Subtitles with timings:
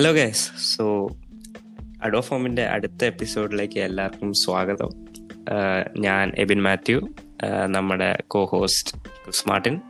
[0.00, 1.08] Hello guys so
[2.02, 4.88] അഡോഫോമിന്റെ അടുത്ത എപ്പിസോഡിലേക്ക് എല്ലാവർക്കും സ്വാഗതം.
[5.98, 7.08] ഞാൻ എബിൻ മാത്യു
[7.66, 9.80] നമ്മുടെ കോ ഹോസ്റ്റ് ക്രിസ് മാർട്ടിൻ.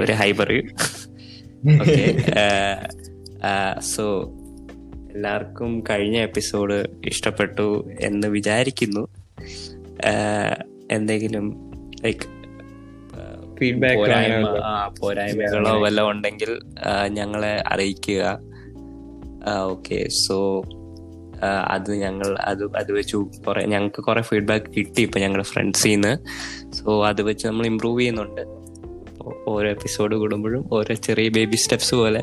[0.00, 0.62] ഒരു ഹൈ പറയൂ.
[1.80, 2.20] ഓക്കെ
[3.80, 4.32] സോ
[5.14, 9.08] എല്ലാവർക്കും കഴിഞ്ഞ എപ്പിസോഡ് ഇഷ്ടപ്പെട്ടു എന്ന് വിചാരിക്കുന്നു.
[10.90, 11.70] എന്തെങ്കിലും
[12.04, 12.33] ലൈക്ക്
[13.58, 14.06] ഫീഡ്ബാക്ക്
[15.00, 16.50] പോരായ്മകളോ വല്ലതും ഉണ്ടെങ്കിൽ
[17.18, 18.22] ഞങ്ങളെ അറിയിക്കുക.
[19.72, 19.98] ഓക്കെ.
[20.24, 20.36] സോ
[21.74, 26.12] അത് ഞങ്ങൾ അത് അത് വെച്ച് കുറെ ഞങ്ങൾക്ക് കുറെ ഫീഡ്ബാക്ക് കിട്ടി ഇപ്പൊ ഞങ്ങളുടെ ഫ്രണ്ട്സിൽ നിന്ന്
[26.78, 28.42] സോ അത് വെച്ച് നമ്മൾ ഇമ്പ്രൂവ് ചെയ്യുന്നുണ്ട്.
[29.48, 32.22] ഓരോ എപ്പിസോഡ് കൂടുമ്പോഴും ഓരോ ചെറിയ ബേബി സ്റ്റെപ്സ് പോലെ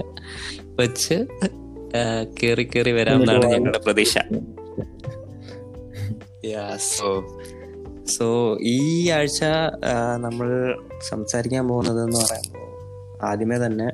[0.79, 1.17] വെച്ച്
[2.39, 4.17] കയറി കയറി വരാമെന്നാണ് ഞങ്ങളുടെ പ്രതീക്ഷ.
[6.91, 7.07] സോ
[8.13, 8.25] സോ
[8.75, 8.77] ഈ
[9.09, 9.41] ആഴ്ച
[10.17, 10.47] നമ്മൾ
[11.09, 12.71] സംസാരിക്കാൻ പോകുന്നത് എന്ന് പറയുമ്പോൾ
[13.25, 13.91] ആദ്യമേ തന്നെ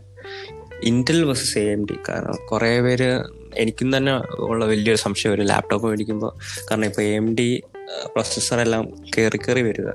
[0.83, 3.23] Intel versus A M D കാരണം കുറെ പേര്
[3.55, 6.33] എനിക്കും തന്നെ ഉള്ള വലിയൊരു സംശയം ഒരു ലാപ്ടോപ്പ് മേടിക്കുമ്പോൾ
[6.71, 7.63] കാരണം ഇപ്പൊ എ എം ഡി
[8.05, 9.87] പ്രൊസസ്സർ എല്ലാം കയറി കയറി വരിക.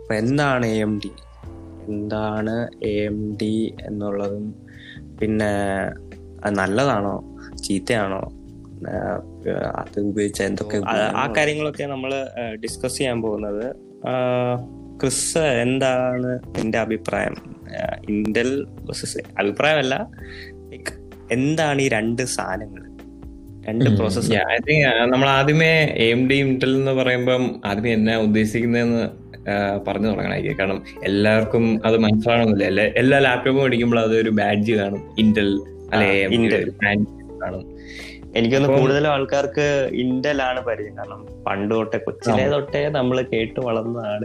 [0.00, 1.10] അപ്പൊ എന്താണ് എ എം ഡി
[1.88, 4.54] എന്താണ് എ എം ഡി എന്നുള്ളതും
[5.20, 5.50] പിന്നെ
[6.44, 7.38] അത് നല്ലതാണോ?
[7.56, 8.32] ചീത്തയാണോ?
[9.76, 12.26] അത് ഉപയോഗിച്ച എന്തൊക്കെ ആ- കാര്യങ്ങളൊക്കെ നമ്മൾ
[12.62, 13.66] ഡിസ്കസ് ചെയ്യാൻ പോകുന്നത്.
[15.00, 17.34] ക്രിസ് എന്താണ് എന്റെ അഭിപ്രായം?
[18.08, 18.66] ഇന്റൽ
[19.38, 20.08] അഭിപ്രായമല്ല
[20.52, 22.84] ലൈക്ക് എന്താണ് ഈ രണ്ട് സാധനങ്ങൾ?
[23.68, 29.24] രണ്ട് പ്രോസസ് ഐ തിങ്ക് നമ്മൾ ആദ്യമേ എം ഡി ഇന്റൽ എന്ന് പറയുമ്പം ആദ്യമേ എന്നാ ഉദ്ദേശിക്കുന്നതെന്ന്
[29.88, 30.58] പറഞ്ഞു തുടങ്ങണമായിരിക്കും.
[30.58, 32.80] കാരണം എല്ലാവർക്കും അത് മനസ്സിലാവണമെന്നില്ല.
[32.80, 35.14] എല്ലാ ലാപ്ടോപ്പും മേടിക്കുമ്പോൾ അതൊരു ബാഡ്ജ് കാണും.
[35.18, 35.60] ഇന്റൽ
[35.92, 36.28] അല്ലെ.
[37.42, 37.73] കാണും.
[38.36, 40.96] എനിക്കൊന്ന് തോന്നുന്നു കൂടുതൽ ആൾക്കാർക്ക് ഇന്റൽ ആണ് പരിചയം.
[40.96, 44.24] കാരണം പണ്ട് തൊട്ടേ കൊച്ചിലെ തൊട്ടേ നമ്മൾ കേട്ട് വളർന്നതാണ്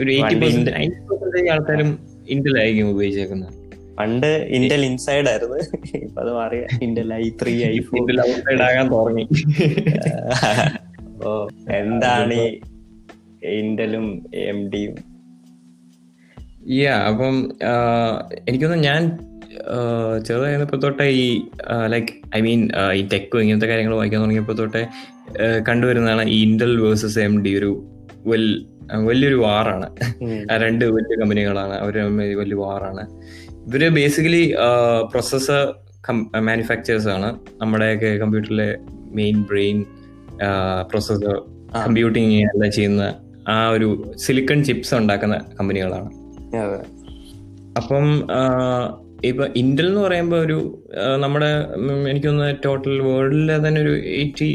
[0.00, 3.52] ഒരു ആൾക്കാരും ഇന്റൽ ആയിരിക്കും ഉപയോഗിച്ചേക്കുന്നത്.
[3.98, 5.56] പണ്ട് ഇന്റൽ ഇൻസൈഡ് ആയിരുന്നു.
[5.96, 9.26] ഇപ്പൊ അത് മാറി Intel i three i four Intel outside ആകാൻ തുടങ്ങി.
[11.24, 12.60] ഓ എന്താണ് ഈ
[13.48, 14.94] ഇന്റലും എം ഡിയും
[16.70, 16.94] യാ?
[16.94, 17.52] അപ്പം
[18.48, 19.18] എനിക്കൊന്ന് ഞാൻ
[19.74, 21.26] ആഹ്, ചെറുതായിരുന്നപ്പോ തൊട്ടേ ഈ
[21.86, 22.60] ലൈക്ക് ഐ മീൻ
[22.94, 24.82] ഈ ടെക്കും ഇങ്ങനത്തെ കാര്യങ്ങൾ വായിക്കാൻ തുടങ്ങിയപ്പോൾ തൊട്ടേ
[25.68, 27.70] കണ്ടുവരുന്നതാണ് ഈ ഇന്റൽ വേഴ്സസ് എം ഡി ഒരു
[28.26, 28.46] വെൽ
[29.06, 29.86] വലിയൊരു വാറാണ്
[30.52, 31.74] ആ രണ്ട് വലിയ കമ്പനികളാണ്.
[31.74, 31.94] അവർ
[32.36, 33.02] വലിയ വാറാണ്
[33.68, 34.44] ഇവർ ബേസിക്കലി
[35.12, 35.62] പ്രൊസസ്സർ
[36.40, 37.28] മാനുഫാക്ചേഴ്സ് ആണ്.
[37.60, 38.68] നമ്മുടെയൊക്കെ കമ്പ്യൂട്ടറിലെ
[39.10, 39.78] മെയിൻ ബ്രെയിൻ
[40.90, 41.36] പ്രൊസസ്സർ
[41.84, 43.04] കമ്പ്യൂട്ടിങ് എല്ലാം ചെയ്യുന്ന
[43.48, 46.10] ആ ഒരു സിലിക്കൺ ചിപ്സ് ഉണ്ടാക്കുന്ന കമ്പനികളാണ്.
[47.76, 48.04] അപ്പം
[49.24, 50.84] ഇപ്പൊ ഇന്റൽ എന്ന് പറയുമ്പോൾ ഒരു
[51.18, 51.48] നമ്മുടെ
[52.10, 54.50] എനിക്കൊന്ന് ടോട്ടൽ വേൾഡിലെ തന്നെ ഒരു eighty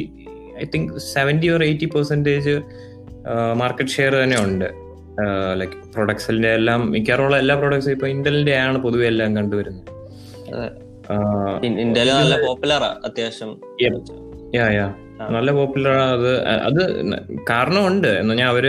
[0.61, 2.61] I think seventy or eighty percentage
[3.53, 4.65] market share തന്നെ ഉണ്ട്.
[5.55, 9.87] ലൈക്ക് പ്രൊഡക്ട്സിന്റെ എല്ലാം മിക്കവാറുള്ള എല്ലാ പ്രൊഡക്ട്സും ഇപ്പൊ ഇന്റലിന്റെ ആണ് പൊതുവെ എല്ലാം കണ്ടുവരുന്നത്.
[11.63, 13.61] ഇന്ത്യയിൽ ഇന്റൽ നല്ല പോപ്പുലറാ അത്യാവശ്യം.
[14.55, 14.93] യാ യാ
[15.35, 16.31] നല്ല പോപ്പുലർ അത്.
[16.67, 16.81] അത്
[17.49, 18.07] കാരണമുണ്ട്.
[18.21, 18.65] എന്ന് പറഞ്ഞാൽ അവർ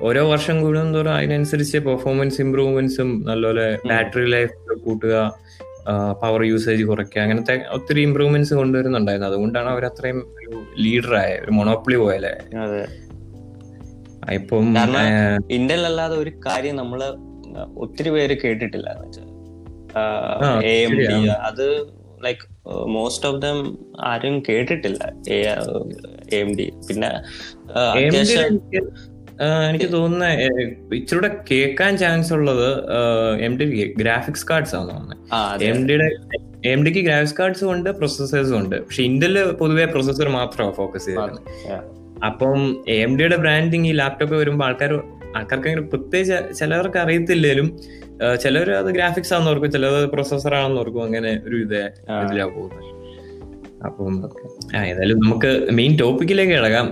[0.00, 5.14] ഓരോ വർഷം കൂടുന്നതോറും അതിനനുസരിച്ച് പെർഫോമൻസ് ഇമ്പ്രൂവ്മെന്റ്സും നല്ലപോലെ ബാറ്ററി ലൈഫ് കൂട്ടുക
[6.22, 9.28] പവർ യൂസേജ് കുറയ്ക്കുക അങ്ങനത്തെ ഒത്തിരി ഇമ്പ്രൂവ്മെന്റ്സ് കൊണ്ടുവരുന്നുണ്ടായിരുന്നു.
[9.28, 12.32] അതുകൊണ്ടാണ് അവർ അത്രയും ഒരു ലീഡറായ ഒരു മൊണോപ്പൊളി പോലെ
[12.64, 12.82] അതെ.
[14.32, 14.66] ഇപ്പം
[15.86, 17.00] അല്ലാതെ ഒരു കാര്യം നമ്മൾ
[17.76, 18.88] ഒത്തിരി പേര് കേട്ടിട്ടില്ല.
[21.48, 21.66] അത്
[22.26, 22.44] ലൈക്ക്
[22.96, 23.58] മോസ്റ്റ് ഓഫ് ദം
[24.10, 25.00] ആരും കേട്ടിട്ടില്ല.
[25.36, 25.38] എ
[26.58, 27.10] ഡി പിന്നെ
[28.02, 30.26] AMD അത്യാവശ്യം എനിക്ക് തോന്നുന്നത് ഇച്ചിരി തോന്നുന്ന
[30.98, 32.68] ഇച്ചിരൂടെ കേൾക്കാൻ ചാൻസ് ഉള്ളത്
[33.46, 33.66] എം ഡി
[34.02, 36.08] ഗ്രാഫിക്സ് കാർഡ്സ് ആണ് തോന്നുന്നത് എം ഡിയുടെ
[36.72, 38.76] എം ഡിക്ക് ഗ്രാഫിക്സ് കാർഡ്സും ഉണ്ട് പ്രൊസസേഴ്സും ഉണ്ട്.
[38.84, 41.10] പക്ഷെ ഇന്ത്യയിൽ പൊതുവെ പ്രൊസസർ മാത്രമാണ് ഫോക്കസ്
[41.70, 41.82] Yeah.
[42.28, 42.58] അപ്പം
[43.04, 44.92] എം ഡിയുടെ ബ്രാൻഡിങ് ഈ ലാപ്ടോപ്പ് വരുമ്പോൾ ആൾക്കാർ
[45.36, 47.68] ആൾക്കാർക്ക് അങ്ങനെ പ്രത്യേകിച്ച് ചിലവർക്ക് അറിയത്തില്ലേലും
[48.42, 51.84] ചിലർ അത് ഗ്രാഫിക്സ് ആണെന്ന് ഓർക്കും ചിലത് പ്രൊസസർ ആണെന്ന് ഓർക്കും അങ്ങനെ ഒരു ഇതേ.
[52.24, 52.88] ഇതിലാ പോകുന്നത്
[53.84, 54.16] അപ്പം
[54.76, 56.88] ഏതായാലും നമുക്ക് മെയിൻ ടോപ്പിക്കിലേക്ക് ഇളകാം.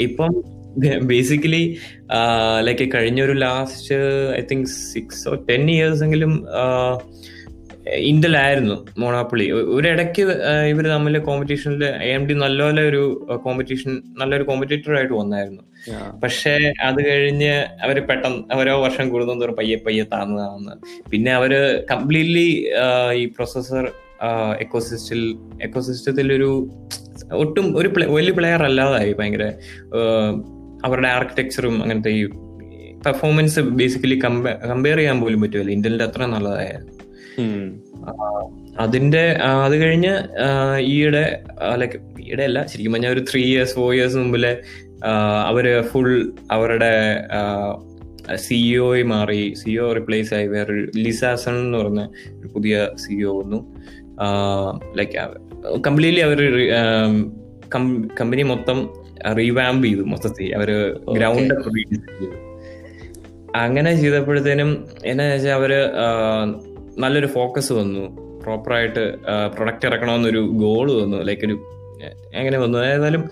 [0.00, 0.32] ഇപ്പം
[1.06, 1.76] ബേസിക്കലി
[2.60, 3.96] ലൈക്ക് കഴിഞ്ഞൊരു last
[4.38, 6.32] I think six or ten years എങ്കിലും
[7.98, 8.74] ഇന്റലായിരുന്നു
[9.04, 10.22] ആയിരുന്നു ഒരു ഒരിടയ്ക്ക്
[10.70, 13.02] ഇവർ തമ്മിൽ കോമ്പറ്റീഷനിൽ എം ഡി നല്ലപോലെ ഒരു
[13.44, 15.62] കോമ്പറ്റീഷൻ നല്ലൊരു കോമ്പറ്റേറ്റർ ആയിട്ട് വന്നായിരുന്നു.
[16.22, 16.52] പക്ഷേ
[16.82, 17.52] അത് കഴിഞ്ഞ്
[17.82, 20.74] അവർ പെട്ടെന്ന് ഓരോ വർഷം കൂടുന്നതോറും പയ്യെ പയ്യെ താന്ന് താന്ന്
[21.10, 21.54] പിന്നെ അവർ
[21.90, 22.48] കംപ്ലീറ്റ്ലി
[23.12, 23.86] ഈ പ്രൊസസർ
[24.60, 25.22] എക്കോസിസ്റ്റിൽ
[25.62, 26.50] എക്കോസിസ്റ്റത്തിൽ ഒരു
[27.32, 29.46] ഒട്ടും ഒരു വലിയ പ്ലെയർ അല്ലാതായി ഭയങ്കര
[30.84, 32.24] അവരുടെ ആർക്കിടെക്ചറും അങ്ങനത്തെ ഈ
[33.04, 36.92] പെർഫോമൻസ് ബേസിക്കലി കമ്പയർ ചെയ്യാൻ പോലും പറ്റുമല്ലോ ഇന്ത്യന്റെ അത്ര നല്ലതായിരുന്നു
[38.78, 39.24] അതിന്റെ
[39.64, 40.12] അത് കഴിഞ്ഞ്
[40.86, 41.24] ഈയിടെ
[41.76, 44.56] ലൈക്ക് ഈയിടെ അല്ല ശരിക്കും പറഞ്ഞാൽ ഒരു ത്രീ ഇയേഴ്സ് ഫോർ ഇയേഴ്സ് മുമ്പിൽ
[45.48, 46.92] അവർ ഫുൾ അവരുടെ
[48.34, 49.54] സിഇഒ മാറി.
[49.56, 50.46] സിഇഒ റിപ്ലേസ് ആയി.
[50.46, 52.06] വേറൊരു ലിസാസൺ എന്ന് പറഞ്ഞ
[52.40, 53.58] ഒരു പുതിയ സിഇഒ വന്നു.
[54.96, 56.40] ലൈക്ക് കംപ്ലീറ്റ്ലി അവർ
[58.20, 58.78] കമ്പനി മൊത്തം
[59.38, 60.54] റീവാമ്പ് ചെയ്തു മൊത്തത്തിൽ.
[60.56, 60.70] അവർ
[61.12, 61.54] ഗ്രൗണ്ട്
[63.56, 65.72] അങ്ങനെ ചെയ്തപ്പോഴത്തേനും എന്നാ വെച്ചാൽ അവർ
[66.98, 68.04] നല്ലൊരു ഫോക്കസ് വന്നു.
[68.42, 69.16] പ്രോപ്പറായിട്ട്
[69.54, 71.16] പ്രൊഡക്റ്റ് ഇറക്കണമെന്നൊരു ഗോൾ വന്നു.
[71.22, 71.56] ലൈക്ക് ഒരു
[72.34, 72.78] എങ്ങനെ വന്നു?
[72.78, 73.24] ഏതായാലും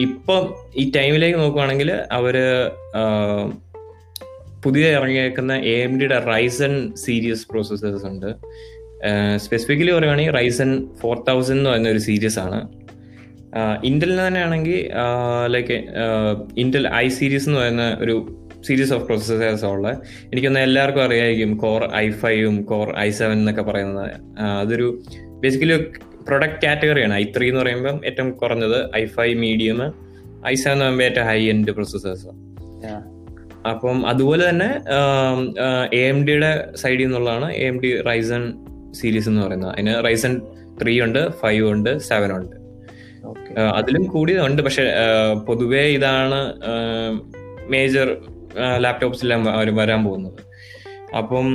[0.00, 2.36] ഇപ്പം ഈ ടൈമിലേക്ക് നോക്കുവാണെങ്കിൽ അവർ
[4.64, 8.30] പുതിയ ഇറങ്ങിയേക്കുന്ന എ എം ഡിയുടെ റൈസൺ സീരീസ് പ്രോസസ്സേഴ്സ് ഉണ്ട്.
[9.36, 10.70] സ്പെസിഫിക്കലി പറയുകയാണെങ്കിൽ റൈസൺ
[11.02, 12.68] ഫോർ തൗസൻഡ് എന്ന് പറയുന്ന ഒരു സീരീസ് ആണ്
[13.84, 14.90] ഇന്റലിന് തന്നെ ആണെങ്കിൽ
[15.46, 15.76] ലൈക്ക്
[16.58, 18.16] ഇന്റൽ ഐ സീരീസ് എന്ന് പറയുന്ന ഒരു
[18.66, 19.96] സീരീസ് ഓഫ് പ്രോസസ്സേഴ്സ് ഉള്ളത്
[20.32, 24.10] എനിക്കൊന്ന് എല്ലാവർക്കും അറിയായിരിക്കും കോർ ഐ ഫൈവും കോർ ഐ സെവൻ എന്നൊക്കെ പറയുന്നത്.
[24.60, 25.84] അതൊരു ബേസിക്കലി
[26.28, 29.80] പ്രൊഡക്റ്റ് കാറ്റഗറിയാണ് ഐ ത്രീ എന്ന് പറയുമ്പോൾ ഏറ്റവും കുറഞ്ഞത് i five medium
[30.46, 32.28] i seven എന്ന് പറയുമ്പോൾ ഏറ്റവും ഹൈ എൻഡ് പ്രൊസസ്സേഴ്സ്
[33.70, 34.68] അപ്പം അതുപോലെ തന്നെ
[35.94, 38.42] എ എം ഡിയുടെ സൈഡിൽ നിന്നുള്ളതാണ് A M D Ryzen
[38.92, 39.72] series എന്ന് പറയുന്നത്.
[39.72, 40.34] അതിന് റൈസൺ
[40.82, 42.56] ത്രീ ഉണ്ട് ഫൈവ് ഉണ്ട് സെവൻ ഉണ്ട്.
[43.76, 44.84] അതിലും കൂടിയതുണ്ട് പക്ഷെ
[45.48, 46.38] പൊതുവേ ഇതാണ്
[47.68, 48.08] മേജർ
[48.78, 49.44] ലാപ്ടോപ്സിലെല്ലാം
[49.76, 50.38] വരാൻ പോകുന്നത്.
[51.16, 51.46] അപ്പം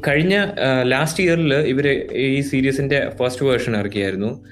[0.00, 0.46] കഴിഞ്ഞ
[0.82, 4.44] ലാസ്റ്റ് ഇയറിൽ ഇവർ ഈ സീരീസിന്റെ ഫസ്റ്റ് വേർഷൻ ഇറക്കിയായിരുന്നു.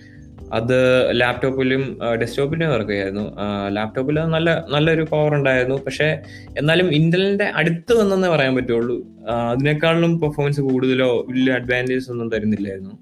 [0.52, 0.78] അത്
[1.20, 3.36] ലാപ്ടോപ്പിലും ഡെസ്ക്ടോപ്പിലും ഇറക്കുകയായിരുന്നു.
[3.68, 5.76] ലാപ്ടോപ്പിൽ നല്ല നല്ലൊരു പവർ ഉണ്ടായിരുന്നു.
[5.84, 6.18] പക്ഷേ
[6.58, 8.96] എന്നാലും ഇന്റലിന്റെ അടുത്ത് വന്നെന്നേ പറയാൻ പറ്റുള്ളൂ.
[9.30, 12.94] അതിനേക്കാളും പെർഫോമൻസ് കൂടുതലോ വലിയ അഡ്വാന്റേജ് ഒന്നും തരുന്നില്ലായിരുന്നു.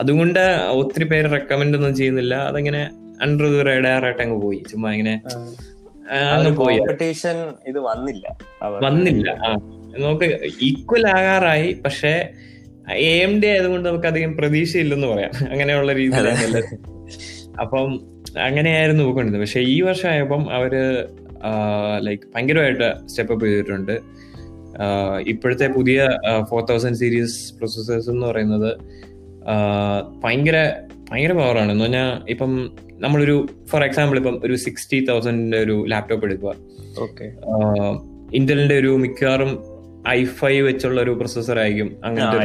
[0.00, 0.40] അതുകൊണ്ട്
[0.70, 2.34] ഒത്തിരി പേര് റെക്കമെൻഡ് ഒന്നും ചെയ്യുന്നില്ല.
[2.34, 2.90] അതങ്ങനെ
[3.22, 4.62] അണ്ടർ ദ റേഡാർ ആയിട്ട് അങ്ങ് പോയി.
[4.70, 5.22] ചുമ്മാ ഇങ്ങനെ
[6.54, 7.36] കോമ്പറ്റീഷൻ
[7.66, 8.36] ഇത് വന്നില്ല.
[8.62, 9.30] വന്നില്ല.
[9.98, 12.28] നമുക്ക് ഈക്വൽ ആകാറായി പക്ഷെ
[12.92, 15.30] എ ഡി ആയതുകൊണ്ട് നമുക്ക് അധികം പ്രതീക്ഷയില്ലെന്ന് പറയാം.
[15.50, 16.62] അങ്ങനെയുള്ള രീതിയിലാണ്
[17.60, 18.00] അപ്പം
[18.38, 19.48] അങ്ങനെയായിരുന്നു പോയിക്കൊണ്ടിരുന്നത്.
[19.48, 20.72] പക്ഷെ ഈ വർഷം ആയപ്പം അവർ
[21.98, 24.00] ലൈക്ക് ഭയങ്കരമായിട്ട് സ്റ്റെപ്പ് അപ്പ് ചെയ്തിട്ടുണ്ട്.
[25.26, 26.08] ഇപ്പോഴത്തെ പുതിയ
[26.50, 28.76] ഫോർ തൗസൻഡ് സീരീസ് പ്രൊസസ്സേഴ്സ് എന്ന് പറയുന്നത്
[30.24, 30.72] ഭയങ്കര
[31.10, 36.54] ഭയങ്കര പവറാണ് എന്ന് പറഞ്ഞാൽ ഇപ്പം നമ്മളൊരു ഫോർ എക്സാമ്പിൾ ഇപ്പം ഒരു സിക്സ്റ്റി തൗസൻഡിന്റെ ഒരു ലാപ്ടോപ്പ് എടുക്കുക.
[36.98, 37.32] ഓക്കെ
[38.34, 39.69] ഇന്റലിന്റെ ഒരു മിക്കവാറും
[40.08, 41.96] ഐ ഫൈവ് വെച്ചുള്ള ഒരു പ്രൊസസർ ആയിരിക്കും.
[42.04, 42.38] അങ്ങനത്തെ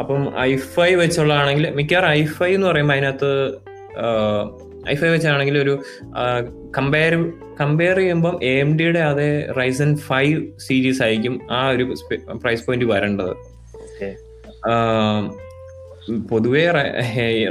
[0.00, 3.54] അപ്പം ഐ ഫൈവ് വെച്ചുള്ളതാണെങ്കിൽ മിക്കവാറും ഐ ഫൈവ് എന്ന് പറയുമ്പോൾ അതിനകത്ത്
[4.90, 5.82] ഐ ഫൈവ് വെച്ചാണെങ്കിൽ ഒരു
[6.78, 11.94] കമ്പയർ കമ്പയർ ചെയ്യുമ്പം എ എം ഡിയുടെ അതേ റൈസൺ ഫൈവ് സീരീസ് ആയിരിക്കും ആ ഒരു
[12.32, 13.36] പ്രൈസ് പോയിന്റ് വരേണ്ടത്.
[16.28, 16.62] പൊതുവേ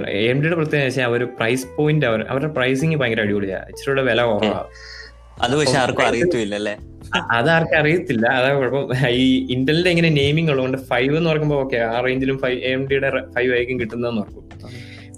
[0.09, 4.21] എ എം ഡിയുടെ പ്രത്യേകത വെച്ചാൽ അവർ പ്രൈസ് പോയിന്റ് അവർ അവരുടെ പ്രൈസിങ് ഭയങ്കര അടിപൊളിയാണ് ഇച്ചിരിയുടെ വില
[4.21, 4.65] കുറവാണ്
[5.41, 6.75] അത് പക്ഷെ ആർക്കും അറിയത്തില്ല അല്ലേ
[7.37, 8.25] അതാർക്കും അറിയത്തില്ല.
[8.27, 8.85] അതാ കുഴപ്പം.
[9.09, 9.25] ഈ
[9.55, 13.79] ഇന്റലിന്റെ ഇങ്ങനെ നെയിമിംഗ് ഉള്ളതുകൊണ്ട് ഫൈവ് എന്ന് പറയുമ്പോൾ ഓക്കെ ആ റേഞ്ചിലും ഫൈവ് എ ഡിയുടെ ഫൈവ് ആയിരിക്കും
[13.79, 14.45] കിട്ടുന്നതെന്ന് ഓർക്കും.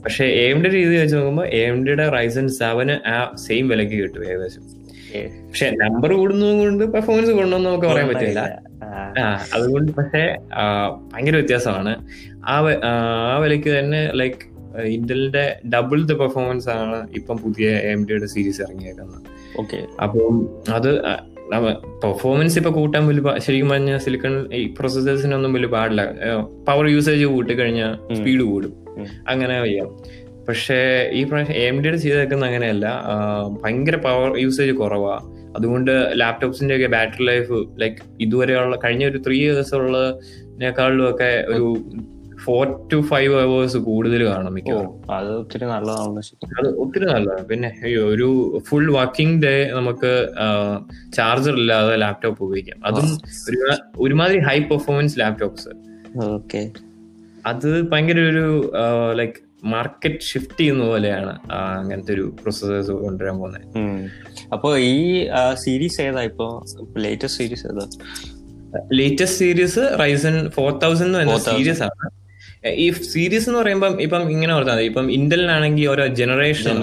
[0.06, 4.64] പക്ഷെ എ ഡി രീതി വെച്ച് നോക്കുമ്പോൾ എ ഡിയുടെ റൈസൺ സെവന് ആ സെയിം വിലക്ക് കിട്ടും ഏകദേശം.
[5.48, 8.42] പക്ഷെ നമ്പർ കൂടുന്നതുകൊണ്ട് പെർഫോമൻസ് കൂടണമെന്ന് നമുക്ക് പറയാൻ പറ്റില്ല.
[9.56, 10.38] അതുകൊണ്ട് പക്ഷെ
[11.12, 11.94] ഭയങ്കര വ്യത്യാസമാണ്.
[12.46, 12.56] ആ
[12.90, 19.22] ആ വിലക്ക് തന്നെ ലൈക്ക് ഇന്റലിന്റെ ഡബിൾ ദ പെർഫോമൻസ് ആണ് ഇപ്പം പുതിയ എം ഡിയുടെ സീരീസ് ഇറങ്ങിയേക്കുന്നത്.
[19.60, 19.88] ഓക്കെ.
[20.04, 21.02] അപ്പം അത്
[22.04, 26.14] പെർഫോമൻസ് ഇപ്പൊ കൂട്ടാൻ വലിയ ശരിക്കും പറഞ്ഞാൽ സിലിക്കൺ ഈ പ്രൊസസേഴ്സിനൊന്നും വലിയ പാടില്ല.
[26.68, 28.74] പവർ യൂസേജ് കൂട്ടിക്കഴിഞ്ഞാൽ സ്പീഡ് കൂടും.
[29.28, 29.98] അങ്ങനെ ചെയ്യാം.
[30.48, 33.04] പക്ഷേ ഈ പ്രാവശ്യം എം ഡിയുടെ ചെയ്തേക്കുന്ന അങ്ങനെയല്ല.
[33.64, 35.20] ഭയങ്കര പവർ യൂസേജ് കുറവാ.
[35.56, 41.78] അതുകൊണ്ട് ലാപ്ടോപ്സിന്റെ ഒക്കെ ബാറ്ററി ലൈഫ് ലൈക്ക് ഇതുവരെയുള്ള കഴിഞ്ഞ ഒരു ത്രീ ഇയേഴ്സ് ഉള്ളതിനേക്കാളിലും ഒക്കെ ഒരു
[42.46, 44.94] ഫോർ ടു ഫൈവ് അവേഴ്സ് കൂടുതൽ കാണും മിക്കവാറും.
[45.18, 46.22] അത് ഒത്തിരി നല്ലതാണ്
[46.60, 47.46] അത് ഒത്തിരി നല്ലതാണ്.
[47.52, 47.72] പിന്നെ
[48.12, 48.28] ഒരു
[48.68, 50.12] ഫുൾ വർക്കിംഗ് ഡേ നമുക്ക്
[51.18, 52.80] ചാർജർ ഇല്ലാതെ ലാപ്ടോപ്പ് ഉപയോഗിക്കാം.
[52.90, 53.08] അതും
[54.06, 55.74] ഒരുമാതിരി ഹൈ പെർഫോമൻസ് ലാപ്ടോപ്സ്
[56.38, 56.62] ഓക്കെ.
[57.52, 58.46] അത് ഭയങ്കര ഒരു
[59.22, 59.40] ലൈക്ക്
[59.74, 61.34] മാർക്കറ്റ് ഷിഫ്റ്റ് ചെയ്യുന്ന പോലെയാണ്
[61.80, 63.66] അങ്ങനത്തെ ഒരു പ്രോസസ്സേഴ്സ് കൊണ്ടുവരാൻ പോകുന്നത്.
[64.54, 64.98] അപ്പോ ഈ
[65.64, 66.48] സീരീസ് ഏതാ ഇപ്പൊ?
[67.06, 67.86] ലേറ്റസ്റ്റ് സീരീസ് ഏതാ?
[69.00, 72.12] Latest series Ryzen four thousand series ആണ്.
[72.84, 74.86] ഈ സീരീസ് എന്ന് പറയുമ്പോൾ ഇപ്പം ഇങ്ങനെ പറഞ്ഞാൽ മതി.
[74.92, 76.76] ഇപ്പം ഇന്റലിനാണെങ്കിൽ ഓരോ ജനറേഷൻ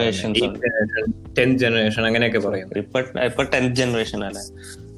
[1.39, 2.69] ടെൻത്ത് ജനറേഷൻ അങ്ങനെയൊക്കെ പറയും.
[3.27, 4.43] ഇപ്പൊ ടെൻത്ത് ജനറേഷൻ അല്ലേ?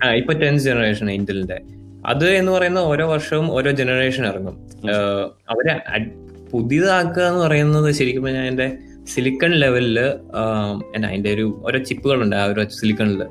[0.03, 1.59] ആ ഇപ്പൊ ടെൻത്ത് ജനറേഷൻ ഇന്റലിന്റെ.
[2.07, 4.57] അത് എന്ന് പറയുന്ന ഓരോ വർഷവും ഓരോ ജനറേഷൻ ഇറങ്ങും.
[5.53, 5.75] അവരെ
[6.53, 8.69] പുതിയതാക്കുക എന്ന് പറയുന്നത് ശരിക്കും പറഞ്ഞാൽ അതിന്റെ
[9.12, 9.99] സിലിക്കൺ ലെവലിൽ
[10.95, 13.23] എന്നാ അതിന്റെ ഒരു ഓരോ ചിപ്പുകളുണ്ട് ആ ഒരു സിലിക്കണിൽ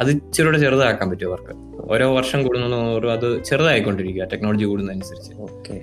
[0.00, 1.54] അത് ഇച്ചിരൂടെ ചെറുതാക്കാൻ പറ്റും അവർക്ക്.
[1.94, 5.32] ഓരോ വർഷം കൂടുന്നതോറും അത് ചെറുതായിക്കൊണ്ടിരിക്കുക ടെക്നോളജി കൂടുന്നതനുസരിച്ച്.
[5.48, 5.76] ഓക്കെ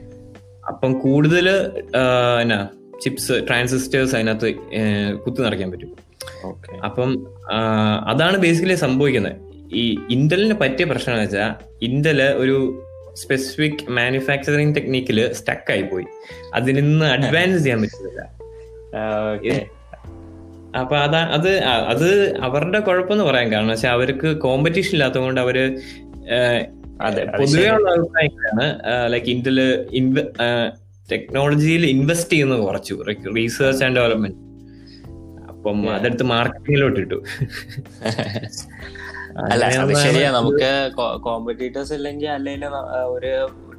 [0.67, 1.50] അപ്പം കൂടുതൽ
[2.41, 2.67] എന്നാ
[3.01, 4.50] ചിപ്സ് ട്രാൻസിസ്റ്റേഴ്സ് അതിനകത്ത്
[5.15, 5.91] കുത്തി നിറയ്ക്കാൻ പറ്റും.
[6.86, 7.12] അപ്പം
[8.07, 9.38] അതാണ് ബേസിക്കലി സംഭവിക്കുന്നത്
[9.74, 12.57] ഈ ഇന്റലിന് പറ്റിയ പ്രശ്നം എന്ന് വെച്ചാൽ ഇന്റൽ ഒരു
[13.13, 16.05] സ്പെസിഫിക് മാനുഫാക്ചറിങ് ടെക്നിക്കിൽ സ്റ്റക്ക് ആയി പോയി.
[16.53, 18.22] അതിൽ നിന്ന് അഡ്വാൻസ് ചെയ്യാൻ പറ്റുന്നില്ല.
[20.79, 25.57] അപ്പൊ അതാ അത് അത് അവരുടെ കുഴപ്പമെന്ന് പറയാൻ കാരണം വെച്ചാൽ അവർക്ക് കോമ്പറ്റീഷൻ ഇല്ലാത്തതുകൊണ്ട് അവർ
[27.01, 28.65] അതെ പൊതുവെയുള്ള പൊതുവേ ഉള്ള അഭിപ്രായങ്ങളാണ്
[29.13, 29.59] ലൈക്ക് ഇന്റൽ
[31.09, 32.95] ടെക്നോളജിയിൽ ഇൻവെസ്റ്റ് ചെയ്യുന്നത് കുറച്ചു
[33.35, 34.39] റീസെർച്ച് ആൻഡ് ഡെവലപ്മെന്റ്
[35.49, 35.77] അപ്പം.
[35.89, 37.17] അതെടുത്ത് മാർക്കറ്റിങ്ങിലോട്ട് ഇട്ടു
[39.51, 40.27] അല്ല അത് ശരിയാ.
[40.35, 40.69] നമുക്ക്
[41.25, 42.65] കോമ്പറ്റീറ്റേഴ്സ് ഇല്ലെങ്കിൽ അല്ലെങ്കിൽ
[43.15, 43.31] ഒരു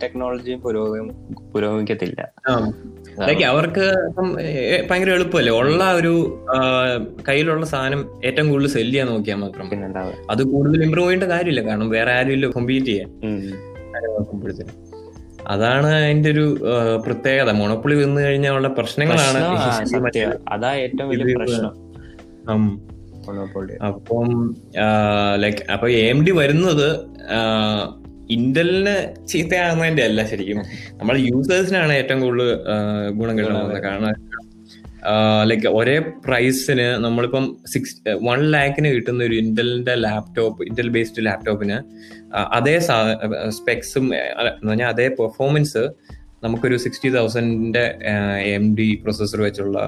[0.02, 1.12] ടെക്നോളജി പുരോഗമി
[1.52, 2.20] പുരോഗമിക്കത്തില്ല.
[3.50, 4.26] അവർക്ക് ഇപ്പം
[4.88, 5.52] ഭയങ്കര എളുപ്പമല്ലേ?
[5.60, 6.14] ഉള്ള ഒരു
[7.28, 9.70] കയ്യിലുള്ള സാധനം ഏറ്റവും കൂടുതൽ സെൽ ചെയ്യാൻ നോക്കിയാൽ മാത്രം.
[10.34, 11.62] അത് കൂടുതൽ ഇമ്പ്രൂവ് ചെയ്യേണ്ട കാര്യമില്ല.
[11.68, 13.08] കാരണം വേറെ ആരും ഇല്ല കോമ്പീറ്റ് ചെയ്യാൻ.
[15.54, 16.44] അതാണ് അതിന്റെ ഒരു
[17.06, 17.50] പ്രത്യേകത.
[17.60, 19.42] മൊണപ്പൊളി വന്നു കഴിഞ്ഞാൽ ഉള്ള പ്രശ്നങ്ങളാണ്
[20.56, 21.72] അതാ ഏറ്റവും വലിയ പ്രശ്നം.
[23.82, 24.54] അപ്പം
[25.36, 26.88] ലൈക്ക് അപ്പൊ എം ഡി വരുന്നത്
[28.30, 30.62] ഇന്റലിന് ചീത്തയാകുന്നതിന്റെ അല്ല ശരിക്കും.
[30.92, 32.56] നമ്മൾ യൂസേഴ്സിനാണ് ഏറ്റവും കൂടുതൽ
[33.10, 34.14] ഗുണം കിട്ടുന്നത് കാരണം
[35.44, 41.76] ലൈക്ക് ഒരേ പ്രൈസിന് നമ്മളിപ്പം സിക്സ് വൺ ലാക്കിന് കിട്ടുന്ന ഒരു ഇന്റലിന്റെ ലാപ്ടോപ്പ് ഇന്റൽ ബേസ്ഡ് ലാപ്ടോപ്പിന്
[42.52, 42.78] അതേ
[43.48, 45.84] സ്പെക്സും എന്ന് പറഞ്ഞാൽ അതേ പെർഫോമൻസ്
[46.44, 47.84] നമുക്കൊരു സിക്സ്റ്റി തൗസൻഡിന്റെ
[48.44, 49.78] എം ഡി പ്രൊസസ്സർ വെച്ചുള്ള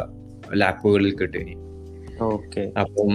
[0.54, 1.67] ലാപ്പുകളിൽ കിട്ടും.
[2.82, 3.12] അപ്പം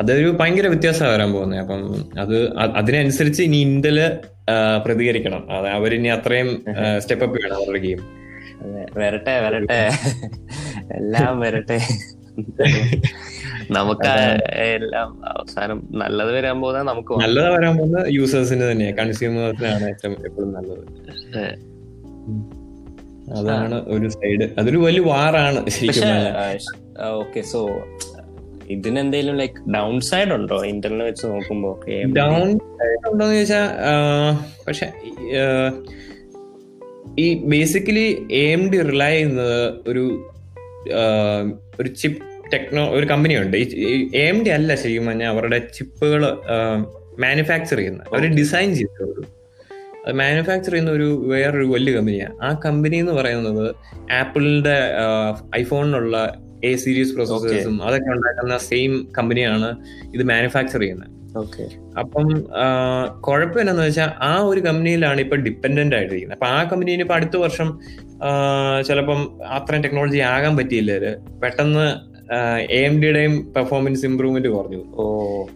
[0.00, 1.60] അതൊരു ഭയങ്കര വ്യത്യാസമാണ് വരാൻ പോകുന്നത്.
[1.60, 1.82] അപ്പം
[2.20, 2.36] അത്
[2.80, 4.00] അതിനനുസരിച്ച് ഇനി ഇന്ത്യയിൽ
[4.84, 5.42] പ്രതികരിക്കണം.
[5.58, 6.50] അത് അവരിനി അത്രയും
[6.98, 8.00] സ്റ്റെപ്പ് അപ്പ് ചെയ്യണം അവരുടെ ഗെയിം
[8.98, 9.80] വരട്ടെ വരട്ടെ.
[10.96, 11.78] എല്ലാം വരട്ടെ.
[13.70, 14.10] നമുക്ക്
[14.76, 17.12] എല്ലാം അവസാനം നല്ലത് വരാൻ പോകുന്ന നമുക്ക്.
[17.22, 20.84] നല്ലത് വരാൻ പോകുന്ന യൂസേഴ്സിന് തന്നെയാണ് കൺസ്യൂമേഴ്സിനാണ് ഏറ്റവും എപ്പോഴും നല്ലത്.
[23.38, 26.04] അതാണ് ഒരു സൈഡ് അതൊരു വലിയ വാറാണ് ശരിക്കും
[27.18, 27.40] ഓക്കെ.
[27.40, 27.60] സോ
[28.68, 30.56] ഇതിനെന്തെങ്കിലും ലൈക്ക് ഡൗൺ സൈഡ് ഉണ്ടോ?
[30.64, 32.48] ഇന്റർനെറ്റ് വെച്ച് നോക്കുമ്പോ ഡൗൺ ഡൗൺ
[33.08, 33.62] ഉണ്ടോന്ന് ചോദിച്ചാ
[34.66, 34.88] പക്ഷെ
[37.18, 39.58] ഈ basically A M D rely ചെയ്യുന്നത്
[39.88, 40.04] ഒരു
[41.80, 42.20] ഒരു ചിപ്പ്
[42.52, 43.56] ടെക്നോ ഒരു കമ്പനിയുണ്ട്
[44.16, 46.22] എ എം ഡി അല്ല ശരിക്കും പറഞ്ഞാൽ അവരുടെ ചിപ്പുകൾ
[47.18, 49.18] മാനുഫാക്ചർ ചെയ്യുന്ന അവർ ഡിസൈൻ ചെയ്തത്
[50.04, 52.50] അത് മാനുഫാക്ചർ ചെയ്യുന്ന ഒരു വേറൊരു വലിയ കമ്പനിയാണ് ആ.
[52.64, 53.64] കമ്പനി എന്ന് പറയുന്നത്
[54.12, 54.76] ആപ്പിളിന്റെ
[55.56, 56.16] ഐഫോണിനുള്ള
[56.64, 59.76] എ സീരീസ് പ്രോസസ്സേഴ്സും അതൊക്കെ ഉണ്ടാക്കുന്ന സെയിം കമ്പനിയാണ്
[60.14, 61.18] ഇത് മാനുഫാക്ചർ ചെയ്യുന്നത്.
[61.98, 62.44] അപ്പം
[63.20, 66.38] കുഴപ്പം എന്നാന്ന് വെച്ചാൽ ആ ഒരു കമ്പനിയിലാണ് ഇപ്പൊ ഡിപ്പെൻഡന്റ് ആയിട്ടിരിക്കുന്നത്.
[66.38, 67.80] അപ്പൊ ആ കമ്പനി ഇപ്പൊ അടുത്ത വർഷം
[68.86, 72.08] ചിലപ്പം അത്രയും ടെക്നോളജി ആകാൻ പറ്റിയില്ല പെട്ടെന്ന്
[72.70, 74.92] എ എം ഡിയുടെയും പെർഫോമൻസ് ഇമ്പ്രൂവ്മെന്റ് കുറഞ്ഞു.
[74.94, 75.46] ഓ.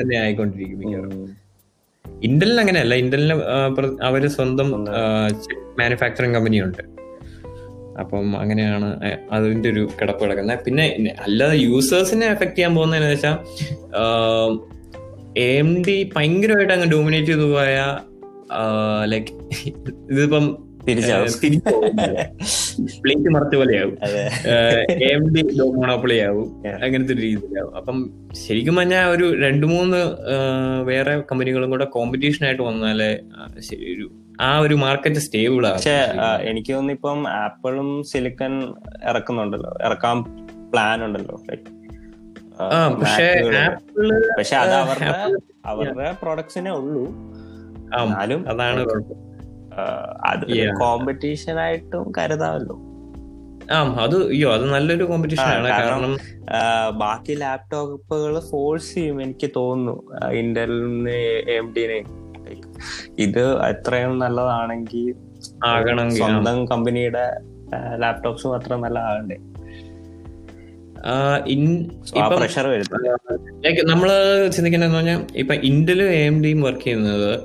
[0.00, 1.36] തന്നെ ആയിക്കൊണ്ടിരിക്കും.
[2.22, 2.94] ഇന്റലിന് അങ്ങനെയല്ല.
[2.94, 3.34] ഇന്റലിന്
[4.02, 4.84] അവർ സ്വന്തം
[5.78, 6.95] മാനുഫാക്ചറിങ് കമ്പനിയുണ്ട്
[8.00, 10.58] അപ്പം അങ്ങനെയാണ് അതിന്റെ അതിന്റെ ഒരു കിടപ്പ് കിടക്കുന്നത്.
[10.66, 13.36] പിന്നെ അല്ലാതെ യൂസേഴ്സിനെ എഫക്ട് ചെയ്യാൻ പോകുന്നതെന്ന് വെച്ചാൽ
[15.38, 17.78] എ എം ഡി ഭയങ്കരമായിട്ട് അങ്ങ് ഡോമിനേറ്റ് ചെയ്തു പോയ
[19.04, 19.32] ലൈക്ക്
[20.12, 23.94] ഇതിപ്പം പ്ലേറ്റ് മറച്ച പോലെയാവും.
[24.88, 25.42] എ എം ഡി
[25.76, 26.48] മോണോപ്പൊളി ആവും
[26.84, 27.72] അങ്ങനത്തെ ഒരു രീതിയിലാവും.
[27.76, 27.96] അപ്പം
[28.46, 30.00] ശരിക്കും പറഞ്ഞാൽ ഒരു രണ്ട് മൂന്ന്
[30.90, 33.10] വേറെ കമ്പനികളും കൂടെ കോമ്പറ്റീഷൻ ആയിട്ട് വന്നാലേ
[33.68, 34.06] ശരി ഒരു
[34.40, 35.96] ആ ഒരു മാർക്കറ്റ് സ്റ്റേബിൾ പക്ഷേ
[36.50, 38.54] എനിക്ക് തോന്നുന്നു ഇപ്പം ആപ്പിളും സിലിക്കൺ
[39.04, 39.72] ഇറക്കുന്നുണ്ടല്ലോ.
[39.84, 40.22] ഇറക്കാൻ
[40.72, 41.36] പ്ലാൻ ഉണ്ടല്ലോ.
[41.36, 41.56] പക്ഷേ
[43.00, 43.56] പക്ഷെ Mac-കൾ.
[43.56, 44.06] ആപ്പിൾ
[44.38, 45.22] പക്ഷെ അത് അവരുടെ
[45.66, 47.04] അവരുടെ പ്രൊഡക്ട്സിനെ ഉള്ളൂ.
[48.02, 48.80] എന്നാലും അതാണ്
[50.26, 50.44] അത്
[50.80, 52.76] കോമ്പറ്റീഷൻ ആയിട്ടും കരുതാമല്ലോ.
[53.72, 55.68] ആ അത് അയ്യോ അത് നല്ലൊരു കോമ്പറ്റീഷൻ ആണ്.
[55.68, 56.12] കാരണം
[56.98, 59.96] ബാക്കി ലാപ്ടോപ്പുകൾ ഫോഴ്സ് ചെയ്യും എനിക്ക് തോന്നുന്നു.
[60.30, 61.18] ഇന്റലിന്
[61.50, 61.68] എം
[63.18, 65.14] ഇത് അത്രയും നല്ലതാണെങ്കിൽ.
[66.18, 67.40] സ്വന്തം കമ്പനിയുടെ
[67.96, 69.36] ലാപ്ടോപ്സും അത്ര നല്ലതാകണ്ടേ?
[71.08, 73.04] ആ, ഇൻ- So, പ്രഷർ വരുത്തും.
[73.64, 74.08] ലൈക്ക് നമ്മൾ
[74.48, 77.40] ചിന്തിക്കേണ്ടതെന്ന് പറഞ്ഞാൽ ഇപ്പൊ ഇന്റലും എ എം ഡിയും വർക്ക് ചെയ്യുന്നത്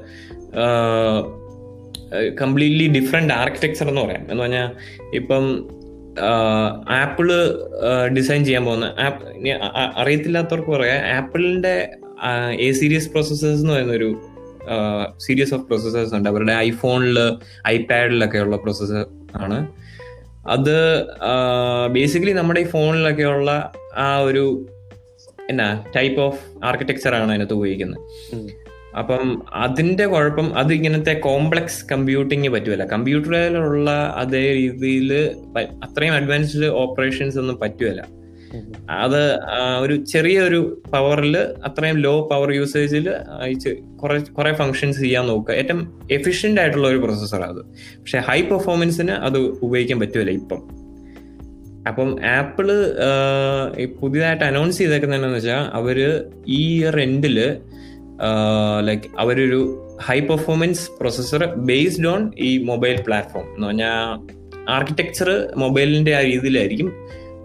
[2.41, 4.31] കംപ്ലീറ്റ്ലി ഡിഫറെന്റ് ആർക്കിടെക്ചർ എന്ന് പറയാം.
[4.31, 4.71] എന്ന് പറഞ്ഞാൽ
[5.13, 5.67] ഇപ്പം
[6.89, 7.31] ആപ്പിൾ
[8.17, 8.93] ഡിസൈൻ ചെയ്യാൻ പോകുന്ന
[9.95, 11.89] അറിയത്തില്ലാത്തവർക്ക് പറയാം ആപ്പിളിന്റെ
[12.59, 14.21] എ സീരീസ് പ്രോസസ്സേഴ്സ് എന്ന് പറയുന്ന ഒരു
[15.19, 16.29] സീരീസ് ഓഫ് പ്രോസസ്സേഴ്സ് ഉണ്ട്.
[16.29, 17.19] അവരുടെ ഐഫോണിൽ
[17.67, 19.67] ഐപാഡിലൊക്കെ ഉള്ള പ്രോസസ്സർ ആണ്.
[20.47, 21.05] അത്
[21.91, 24.69] ബേസിക്കലി നമ്മുടെ ഈ ഫോണിലൊക്കെയുള്ള ആ ഒരു
[25.49, 28.01] എന്നാ ടൈപ്പ് ഓഫ് ആർക്കിടെക്ചർ ആണ് അതിനകത്ത് ഉപയോഗിക്കുന്നത്.
[28.99, 35.13] അപ്പം അതിന്റെ കുഴപ്പം അത് ഇങ്ങനത്തെ കോംപ്ലക്സ് കമ്പ്യൂട്ടിങ് പറ്റുമല്ല കമ്പ്യൂട്ടറിലുള്ള അതേ രീതിയിൽ
[35.83, 38.20] അത്രയും അഡ്വാൻസ്ഡ് ഓപ്പറേഷൻസ് ഒന്നും പറ്റുമല്ല
[38.89, 39.39] അത്
[39.81, 43.09] ഒരു ചെറിയൊരു പവറിൽ അത്രയും ലോ പവർ യൂസേജിൽ
[44.37, 45.53] കുറെ ഫങ്ഷൻസ് ചെയ്യാൻ നോക്കുക.
[45.53, 45.81] ഏറ്റവും
[46.11, 47.65] എഫിഷ്യന്റ് ആയിട്ടുള്ള ഒരു പ്രോസസ്സറാണ് അത്.
[47.99, 50.81] പക്ഷെ ഹൈ പെർഫോമൻസിന് അത് ഉപയോഗിക്കാൻ പറ്റുമല്ല ഇപ്പം.
[51.87, 52.67] അപ്പം ആപ്പിൾ
[54.01, 55.97] പുതിയതായിട്ട് അനൗൺസ് ചെയ്തേക്കുന്നതെന്ന് വെച്ചാൽ അവർ
[56.47, 57.57] ഈ ഇയർ എൻഡിൽ
[58.81, 59.61] ലൈക്ക് അവരൊരു
[60.03, 63.97] high performance processor based on ഈ മൊബൈൽ പ്ലാറ്റ്ഫോം എന്ന് പറഞ്ഞാൽ
[64.69, 66.89] ആർക്കിടെക്ചർ മൊബൈലിന്റെ ആ രീതിയിലായിരിക്കും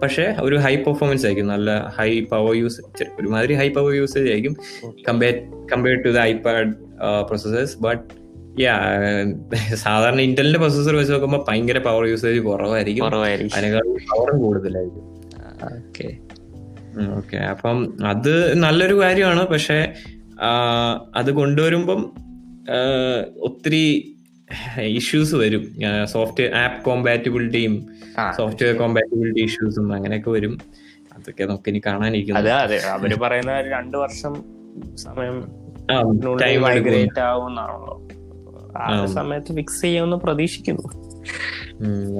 [0.01, 1.47] പക്ഷെ ഒരു ഹൈ പെർഫോമൻസ് ആയിരിക്കും.
[1.47, 2.81] നല്ല ഹൈ പവർ യൂസ്
[3.19, 4.55] ഒരുമാതിരി ഹൈ പവർ യൂസേജ് ആയിരിക്കും
[5.09, 5.35] compare
[5.73, 6.73] compared to the iPad
[7.27, 8.27] processors but
[8.61, 8.75] yeah
[9.73, 13.05] സാധാരണ ഇന്റലിന്റെ പ്രൊസസർ വെച്ച് നോക്കുമ്പോൾ ഭയങ്കര പവർ യൂസേജ് കുറവായിരിക്കും.
[13.05, 13.57] കുറവായിരിക്കും.
[13.57, 15.03] അതിനേക്കാൾ പവറും കൂടുതലായിരിക്കും.
[15.77, 16.07] ഓക്കെ
[17.17, 19.47] ഓക്കെ അപ്പം അത് നല്ലൊരു കാര്യമാണ്.
[19.47, 19.93] പക്ഷെ
[21.15, 22.01] അത് കൊണ്ടുവരുമ്പം
[23.39, 24.16] ഒത്തിരി
[24.81, 25.63] ഇഷ്യൂസ് വരും.
[26.05, 27.87] സോഫ്റ്റ്വെയർ ആപ്പ് കോമ്പാറ്റബിലിറ്റിയും.
[28.37, 30.57] സോഫ്റ്റ്വെയർ കോമ്പാറ്റബിലിറ്റി ഇഷ്യൂസും അങ്ങനെയൊക്കെ വരും.
[31.17, 32.39] അതൊക്കെ നമുക്ക് ഇനി കാണാനിരിക്കുന്നു.
[32.39, 32.77] അതെ അതെ.
[32.87, 34.33] അവർ പറയുന്ന രണ്ട് വർഷം
[34.95, 35.67] സമയം.
[36.61, 38.07] മൈഗ്രേറ്റ് ആവുമെന്നാണല്ലോ.
[38.77, 40.87] ആ സമയത്ത് ഫിക്സ് ചെയ്യുമെന്ന് പ്രതീക്ഷിക്കുന്നു.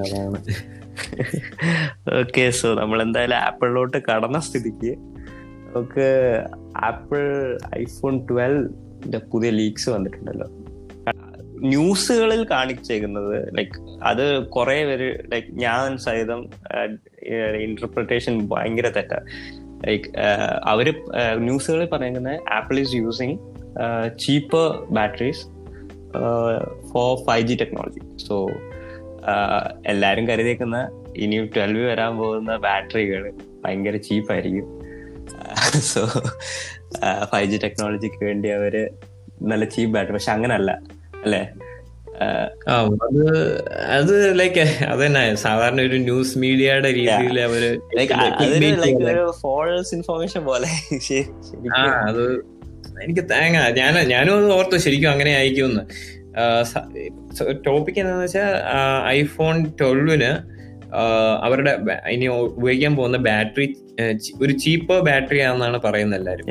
[0.04, 0.40] അതാണ്.
[2.20, 4.92] ഓക്കെ സോ നമ്മൾ എന്തായാലും ആപ്പിളിലോട്ട് കടന്ന സ്ഥിതിക്ക്
[5.74, 6.10] നമുക്ക്
[6.84, 7.22] ആപ്പിൾ
[7.78, 10.48] ഐഫോൺ ട്വൽവിന്റെ പുതിയ ലീക്സ് വന്നിട്ടുണ്ടല്ലോ.
[11.60, 16.50] ന്യൂസുകളിൽ കാണിച്ചേക്കുന്നത് ലൈക്ക് അത് കുറെ പേര് ലൈക്ക് ഞാൻ സഹിതം
[17.56, 19.20] ഇന്റർപ്രിട്ടേഷൻ ഭയങ്കര തെറ്റാ.
[19.86, 20.20] ലൈക്ക്
[20.64, 21.04] അവർ
[21.36, 23.38] ന്യൂസുകളിൽ പറയുന്നത് Apple is using
[24.20, 25.46] cheaper batteries
[26.94, 28.50] for five G technology so
[29.86, 33.34] എല്ലാവരും കരുതിയേക്കുന്ന ഇനി ട്വൽവ് വരാൻ പോകുന്ന ബാറ്ററികൾ
[33.66, 34.82] ഭയങ്കര ചീപ്പായിരിക്കും
[35.80, 36.06] സോ
[37.26, 38.90] ഫൈവ് ജി ടെക്നോളജിക്ക് വേണ്ടി അവർ
[39.42, 40.80] നല്ല ചീപ്പ് ബാറ്ററി പക്ഷെ അങ്ങനല്ല.
[41.24, 41.42] അല്ലേ?
[43.00, 43.24] അത്
[43.90, 47.64] അത് ലൈക്ക് അതന്നെ സാധാരണ ഒരു ന്യൂസ് മീഡിയയുടെ രീതിയിൽ അവർ.
[49.42, 50.70] ഫോൾസ് ഇൻഫർമേഷൻ പോലെ.
[51.78, 52.24] ആ അത്
[53.04, 55.84] എനിക്ക് തേങ്ങ ഞാൻ ഞാനും അത് ഓർത്തു ശരിക്കും അങ്ങനെ ആയിരിക്കുമെന്ന്.
[57.66, 58.50] ടോപ്പിക് എന്താന്ന് വെച്ചാൽ
[59.06, 60.32] ഐഫോൺ ട്വൽവിന്
[61.42, 61.72] അവരുടെ
[62.10, 63.68] ഇനി ഉപയോഗിക്കാൻ പോകുന്ന ബാറ്ററി
[64.42, 66.48] ഒരു ചീപ്പർ ബാറ്ററി ആണെന്നാണ് പറയുന്നത് എല്ലാരും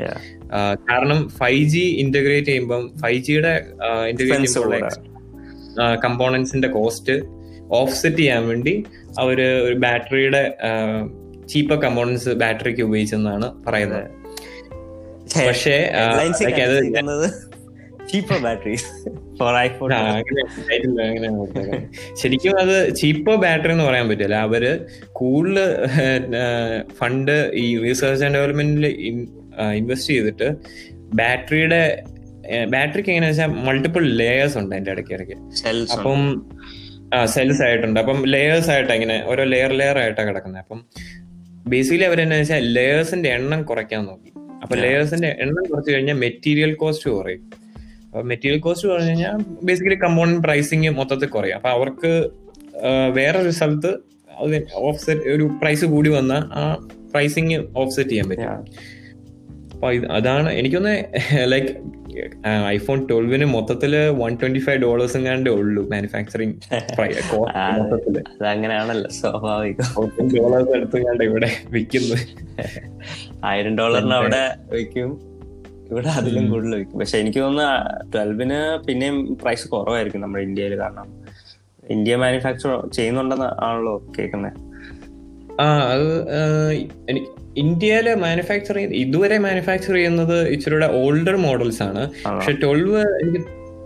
[0.89, 3.53] കാരണം ഫൈവ് ജി ഇന്റഗ്രേറ്റ് ചെയ്യുമ്പം ഫൈവ് ജിയുടെ
[4.09, 4.83] ഇന്റഗ്രേറ്റ് ചെയ്യുമ്പോൾ
[5.95, 7.15] കമ്പോണൻസിന്റെ കോസ്റ്റ്
[7.71, 8.83] ഓഫ്സെറ്റ് ചെയ്യാൻ വേണ്ടി
[9.19, 10.43] അവർ ഒരു ബാറ്ററിയുടെ
[11.47, 14.07] ചീപ്പർ കമ്പോണൻസ് ബാറ്ററിക്ക് ഉപയോഗിച്ചെന്നാണ് പറയുന്നത്.
[15.47, 15.75] പക്ഷേ
[16.63, 16.77] അത്
[18.09, 18.89] ചീപ്പർ ബാറ്ററീസ്
[19.39, 20.01] ഫോർ ഐഫോൺ ആ.
[22.15, 24.35] ശരിക്കും അത് ചീപ്പർ ബാറ്ററി എന്ന് പറയാൻ പറ്റില്ല.
[24.39, 24.63] അവർ
[25.11, 25.57] കൂടുതൽ
[26.99, 28.85] ഫണ്ട് ഈ റിസർച്ച് ആൻഡ് ഡെവലപ്മെന്റിൽ
[29.75, 30.49] ഇൻവെസ്റ്റ് ചെയ്തിട്ട്
[31.13, 31.81] ബാറ്ററിയുടെ
[32.69, 35.35] ബാറ്ററിക്ക് എങ്ങനെയാ വെച്ചാൽ മൾട്ടിപ്പിൾ ലേയേഴ്സ് ഉണ്ട് അതിന്റെ ഇടയ്ക്ക് ഇടയ്ക്ക്
[35.95, 36.19] അപ്പം അപ്പം
[37.27, 37.99] സെൽസ് ആയിട്ടുണ്ട്.
[37.99, 40.79] അപ്പം ലേയേഴ്സ് ആയിട്ട് ഇങ്ങനെ ഓരോ ലെയർ ലെയർ ആയിട്ടാണ് കിടക്കുന്നത് അപ്പം
[41.67, 44.31] ബേസിക്കലി അവരെന്നു വെച്ചാൽ ലേയേഴ്സിന്റെ എണ്ണം കുറയ്ക്കാൻ നോക്കി.
[44.63, 47.41] അപ്പൊ ലേയേഴ്സിന്റെ എണ്ണം കുറച്ച് കഴിഞ്ഞാൽ മെറ്റീരിയൽ കോസ്റ്റ് കുറയും.
[48.23, 51.55] മെറ്റീരിയൽ കോസ്റ്റ് പറഞ്ഞു കഴിഞ്ഞാൽ ബേസിക്കലി കമ്പോണന്റ് പ്രൈസിങ് മൊത്തത്തിൽ കുറയും.
[51.55, 52.31] അപ്പൊ അവർക്ക്
[52.85, 53.99] ആ, വേറെ ഒരു സ്ഥലത്ത്
[54.73, 56.77] ഓഫ്സെറ്റ് ഒരു പ്രൈസ് കൂടി വന്നാൽ ആ
[57.11, 58.65] പ്രൈസിങ് ഓഫ്സെറ്റ് ചെയ്യാൻ പറ്റും.
[59.73, 61.05] അപ്പൊ അതാണ് എനിക്കൊന്ന്
[61.43, 61.97] ലൈക്ക്
[62.67, 66.53] ഐഫോൺ ട്വൽവിന് മൊത്തത്തിൽ വൺ ട്വന്റി ഫൈവ് ഡോളേഴ്സും കണ്ടേ ഉള്ളൂ മാനുഫാക്ചറിങ്
[67.79, 68.23] മൊത്തത്തിൽ.
[69.09, 69.85] സ്വാഭാവികം.
[70.37, 72.15] ഡോളേഴ്സ് എടുത്തും കണ്ട് ഇവിടെ വിൽക്കുന്നു
[73.45, 75.11] ആയിരം ഡോളറിന് അവിടെ വെക്കും
[75.91, 76.51] ഇവിടെ അതിലും.
[76.51, 76.99] കൂടുതൽ വിൽക്കും.
[76.99, 81.07] പക്ഷെ എനിക്ക് തോന്നുന്നു ട്വൽവിന് പിന്നെയും പ്രൈസ് കുറവായിരിക്കും നമ്മുടെ ഇന്ത്യയിൽ കാരണം
[81.89, 84.53] ഇന്ത്യ മാനുഫാക്ചർ ചെയ്യുന്നുണ്ടെന്ന് ആണല്ലോ കേൾക്കുന്നത്
[85.61, 86.09] ആ അത്
[87.09, 92.11] എനിക്ക് ഇന്ത്യയിലെ മാനുഫാക്ചർ ഇതുവരെ മാനുഫാക്ചർ ചെയ്യുന്നത് ഇച്ചിരിയുടെ ഓൾഡർ മോഡൽസ് ആണ്.
[92.25, 93.41] പക്ഷെ ട്വൽവ് എനിക്ക്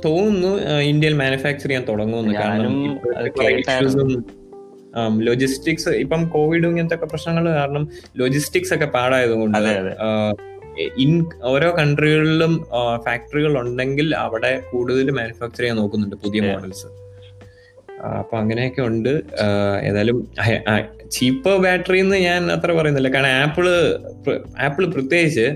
[0.05, 2.33] തോന്നുന്നു ഇന്ത്യയിൽ മാനുഫാക്ചർ ചെയ്യാൻ തുടങ്ങുമെന്ന്.
[2.33, 2.75] കാരണം
[5.19, 7.87] ലോജിസ്റ്റിക്സ് ഇപ്പം കോവിഡും ഇങ്ങനത്തെ ഒക്കെ പ്രശ്നങ്ങൾ കാരണം
[8.17, 9.57] ലോജിസ്റ്റിക്സ് ഒക്കെ പാടായതുകൊണ്ട്
[10.97, 12.65] ഇൻ ഓരോ കൺട്രികളിലും
[13.05, 16.87] ഫാക്ടറികൾ ഉണ്ടെങ്കിൽ അവിടെ കൂടുതൽ മാനുഫാക്ചർ ചെയ്യാൻ നോക്കുന്നുണ്ട് പുതിയ മോഡൽസ്.
[18.19, 19.21] അപ്പൊ അങ്ങനെയൊക്കെ ഉണ്ട്.
[19.83, 20.31] ഏതായാലും
[21.11, 23.09] ചീപ്പ് ബാറ്ററി എന്ന് ഞാൻ അത്ര പറയുന്നില്ല.
[23.09, 23.67] കാരണം ആപ്പിൾ
[24.59, 25.47] ആപ്പിൾ പ്രത്യേകിച്ച്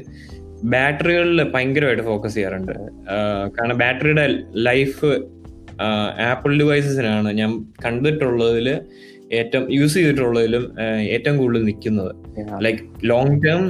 [0.63, 2.73] ബാറ്ററികളിൽ ഭയങ്കരമായിട്ട് ഫോക്കസ് ചെയ്യാറുണ്ട്.
[3.57, 5.05] കാരണം ബാറ്ററിയുടെ ലൈഫ്
[6.21, 8.79] ആപ്പിൾ ഡിവൈസസിനാണ് ഞാൻ കണ്ടിട്ടുള്ളതിൽ
[9.31, 10.79] ഏറ്റവും യൂസ് ചെയ്തിട്ടുള്ളതിലും
[11.15, 12.11] ഏറ്റവും കൂടുതൽ നിൽക്കുന്നത്
[12.65, 13.63] like long term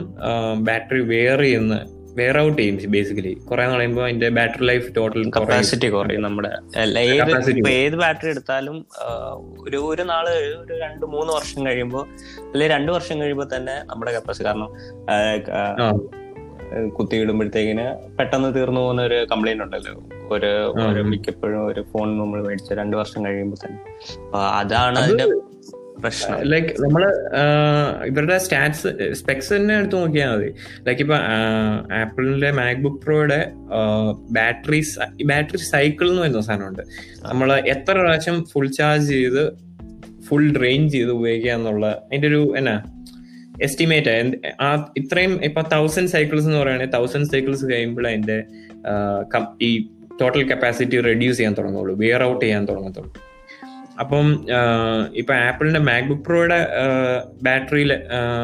[0.63, 1.75] battery wear ചെയ്യുന്ന
[2.17, 6.51] വെയർ ഔട്ട് ചെയ്യും ബേസിക്കലി കുറെ നാൾ കഴിയുമ്പോൾ അതിന്റെ ബാറ്ററി ലൈഫ് ടോട്ടൽ കപ്പാസിറ്റി കുറയും നമ്മുടെ.
[7.69, 8.85] ഏത് ബാറ്ററി എടുത്താലും
[9.59, 10.27] ഒരു ഒരു നാൾ
[10.63, 12.05] ഒരു രണ്ട് മൂന്ന് വർഷം കഴിയുമ്പോൾ
[12.51, 14.71] അല്ലെങ്കിൽ രണ്ട് വർഷം കഴിയുമ്പോൾ തന്നെ നമ്മുടെ കപ്പാസിറ്റി കാരണം
[16.97, 19.91] കുത്തിയിടുമ്പോഴത്തേക്കിന് പെട്ടെന്ന് തീർന്നു പോകുന്ന ഒരു കംപ്ലൈന്റ് ഉണ്ടല്ലോ.
[20.31, 23.79] ഒരു ഒരു മിക്കപ്പോഴും ഒരു ഫോൺ നമ്മൾ മേടിച്ച രണ്ട് വർഷം കഴിയുമ്പോൾ തന്നെ.
[24.61, 25.25] അതാണ് അതിന്റെ
[26.05, 26.39] പ്രശ്നം.
[26.41, 27.03] ലൈക്ക് നമ്മൾ
[28.05, 30.49] ഇവരുടെ സ്റ്റാറ്റ്സ് സ്പെക്സ് തന്നെ എടുത്ത് നോക്കിയാൽ മതി.
[30.87, 31.15] ലൈക്ക് ഇപ്പൊ
[31.93, 33.39] ആപ്പിളിന്റെ മാക്ബുക്ക് പ്രോയുടെ
[34.31, 34.81] ബാറ്ററി
[35.25, 36.81] ബാറ്ററി സൈക്കിൾ എന്ന് പറയുന്ന സാധനമുണ്ട്.
[37.29, 39.43] നമ്മൾ എത്ര പ്രാവശ്യം ഫുൾ ചാർജ് ചെയ്ത്
[40.27, 42.75] ഫുൾ ഡ്രെയിൻ ചെയ്ത് ഉപയോഗിക്കുക എന്നുള്ള അതിന്റെ ഒരു എന്നാ
[43.61, 44.13] എസ്റ്റിമേറ്റ്
[44.61, 44.93] ആ.
[44.97, 48.37] ഇത്രയും ഇപ്പൊ തൗസൻഡ് സൈക്കിൾസ് എന്ന് പറയുകയാണെങ്കിൽ തൗസൻഡ് സൈക്കിൾസ് കഴിയുമ്പോൾ അതിന്റെ
[49.61, 49.71] ഈ
[50.21, 51.95] ടോട്ടൽ കപ്പാസിറ്റി റെഡ്യൂസ് ചെയ്യാൻ തുടങ്ങുള്ളൂ.
[51.95, 53.13] വെയർ ഔട്ട് ചെയ്യാൻ തുടങ്ങത്തുള്ളൂ.
[53.99, 54.47] അപ്പം
[55.15, 56.67] ഇപ്പൊ ആപ്പിളിന്റെ മാക്ബുക്ക് പ്രോയുടെ
[57.43, 57.93] ബാറ്ററിയിൽ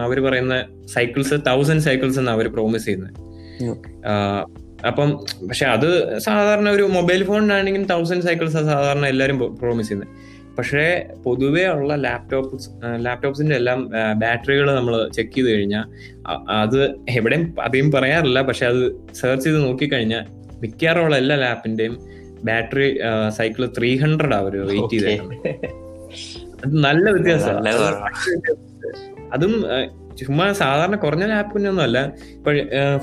[0.04, 3.14] അവർ പറയുന്ന സൈക്കിൾസ് തൗസൻഡ് സൈക്കിൾസ് എന്നാണ് അവർ പ്രോമിസ് ചെയ്യുന്നത്
[4.88, 11.66] അപ്പം പക്ഷെ അത് സാധാരണ ഒരു മൊബൈൽ ഫോണിനാണെങ്കിലും തൗസൻഡ് സൈക്കിൾസ് സാധാരണ എല്ലാവരും പ്രോമിസ് ചെയ്യുന്നത് പക്ഷേ പൊതുവേ
[11.66, 12.60] ഉള്ള ലാപ്ടോപ്പ്
[12.96, 15.84] ലാപ്ടോപ്സിന്റെ എല്ലാം ബാറ്ററികൾ നമ്മൾ ചെക്ക് ചെയ്ത് കഴിഞ്ഞാൽ
[16.50, 18.42] അത് എവിടെയും അധികം പറയാറില്ല.
[18.42, 20.26] പക്ഷെ അത് സെർച്ച് ചെയ്ത് നോക്കിക്കഴിഞ്ഞാൽ
[20.60, 22.00] മിക്കാറുള്ള എല്ലാ ലാപ്പിന്റെയും
[22.44, 22.90] ബാറ്ററി
[23.30, 25.50] സൈക്കിൾ ത്രീ ഹൺഡ്രഡ് ആ ഒരു വെയിറ്റ് ചെയ്തേക്കുന്നത്
[26.64, 27.70] അത് നല്ല വ്യത്യാസമാണ്
[29.34, 29.54] അതും
[30.18, 32.00] ചുമ്മാ സാധാരണ കുറഞ്ഞ ലാപ്പിനൊന്നും അല്ല
[32.32, 32.52] ഇപ്പൊ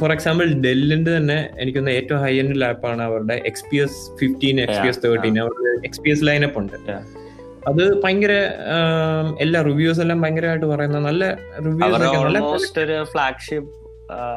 [0.00, 4.80] ഫോർ എക്സാമ്പിൾ ഡെല്ലിന്റെ തന്നെ എനിക്കൊന്ന് ഏറ്റവും ഹൈ എൻഡ് ലാപ്പാണ് അവരുടെ X P S fifteen X
[4.82, 6.76] P S thirteen അവരുടെ എക്സ് പി എസ് ലൈനപ്പ് ഉണ്ട്.
[7.68, 8.34] അത് ഭയങ്കര
[9.40, 11.24] എല്ലാ റിവ്യൂസ് എല്ലാം ഭയങ്കരമായിട്ട് പറയുന്ന നല്ല
[11.64, 12.70] റിവ്യൂസ്
[13.12, 13.72] ഫ്ലാഗ്ഷിപ്പ്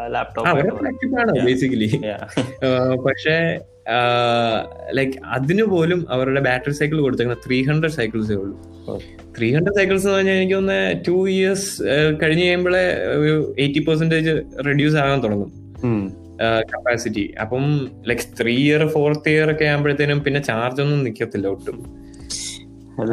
[0.08, 1.90] ലാപ്ടോപ്പ് ബേസിക്കലി
[3.06, 3.36] പക്ഷേ
[4.98, 8.56] ലൈക്ക് അതിനു പോലും അവരുടെ ബാറ്ററി സൈക്കിൾ കൊടുത്തേക്കുന്ന ത്രീ ഹൺഡ്രഡ് സൈക്കിൾസേ ഉള്ളൂ.
[9.38, 11.68] ത്രീ ഹൺഡ്രഡ് സൈക്കിൾസ് എന്ന് പറഞ്ഞാൽ എനിക്ക് ഒന്ന് ടു ഇയേഴ്സ്
[12.22, 12.84] കഴിഞ്ഞ് കഴിയുമ്പോഴേ
[13.22, 14.34] ഒരു എയ്റ്റി പെർസെന്റേജ്
[14.68, 15.52] റെഡ്യൂസ് ആകാൻ തുടങ്ങും.
[16.74, 17.66] കപ്പാസിറ്റി അപ്പം
[18.10, 21.78] like three year fourth year ഒക്കെ ആകുമ്പോഴത്തേനും പിന്നെ ചാർജ് ഒന്നും നിക്കത്തില്ല ഒട്ടും.
[23.02, 23.10] അത്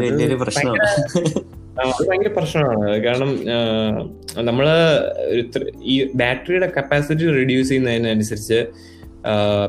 [2.09, 2.87] ഭയങ്കര പ്രശ്നമാണ്.
[3.07, 3.31] കാരണം
[4.49, 4.67] നമ്മൾ
[5.93, 8.61] ഈ ബാറ്ററിയുടെ കപ്പാസിറ്റി റെഡ്യൂസ് ചെയ്യുന്നതിനനുസരിച്ച്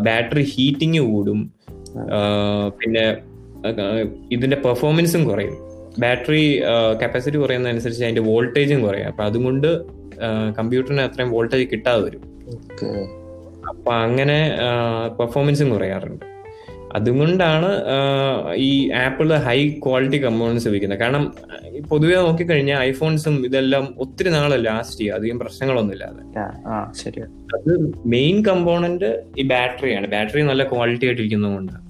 [0.01, 1.39] ബാറ്ററി ഹീറ്റിംഗ് കൂടും.
[2.79, 3.05] പിന്നെ
[4.31, 5.55] ഇതിന്റെ പെർഫോമൻസും കുറയും.
[5.99, 6.43] ബാറ്ററി
[7.01, 9.07] കപ്പാസിറ്റി കുറയുന്നതനുസരിച്ച് അതിന്റെ വോൾട്ടേജും കുറയും.
[9.07, 9.69] അപ്പൊ അതുകൊണ്ട്
[10.57, 12.23] കമ്പ്യൂട്ടറിന് അത്രയും വോൾട്ടേജ് കിട്ടാതെ വരും.
[13.69, 14.39] അപ്പൊ അങ്ങനെ
[15.19, 16.25] പെർഫോമൻസും കുറയാറുണ്ട്.
[16.97, 17.69] അതുകൊണ്ടാണ്
[18.67, 18.69] ഈ
[19.03, 21.01] ആപ്പിൾ ഹൈ ക്വാളിറ്റി കമ്പോണൻസ് ഉപയോഗിക്കുന്നത്.
[21.03, 21.23] കാരണം
[21.89, 26.23] പൊതുവെ നോക്കിക്കഴിഞ്ഞാൽ ഐഫോൺസും ഇതെല്ലാം ഒത്തിരി നാളെ ലാസ്റ്റ് ചെയ്യും അധികം പ്രശ്നങ്ങളൊന്നും ഇല്ലാതെ
[27.57, 27.71] അത്
[28.15, 29.09] മെയിൻ കമ്പോണന്റ്
[29.41, 30.07] ഈ ബാറ്ററിയാണ്.
[30.15, 31.85] ബാറ്ററി നല്ല ക്വാളിറ്റി ആയിട്ടിരിക്കുന്നതുകൊണ്ടാണ്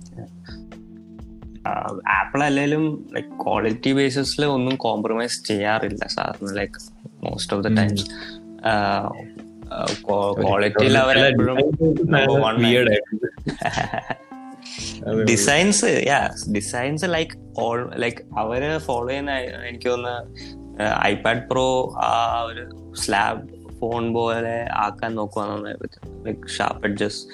[2.20, 2.84] ആപ്പിൾ അല്ലെങ്കിലും
[3.16, 6.80] ലൈക് ക്വാളിറ്റി ബേസിസിൽ ഒന്നും കോംപ്രമൈസ് ചെയ്യാറില്ല സാറിന് like
[7.26, 8.08] most of the times
[10.42, 11.58] ക്വാളിറ്റിയിൽ അവരെപ്പോഴും
[15.24, 19.32] designs yeah designs like all like അവർ ഫോളോ ചെയ്യുന്ന
[19.70, 23.48] എനിക്ക് തോന്നുന്ന ഐപാഡ് പ്രോ ആ ഒരു സ്ലാബ്
[23.80, 25.70] ഫോൺ പോലെ ആക്കാൻ നോക്കുവാന്ന്
[26.26, 27.28] ലൈക്ക് ഷാർപ്പ് അഡ്ജസ്റ്റ്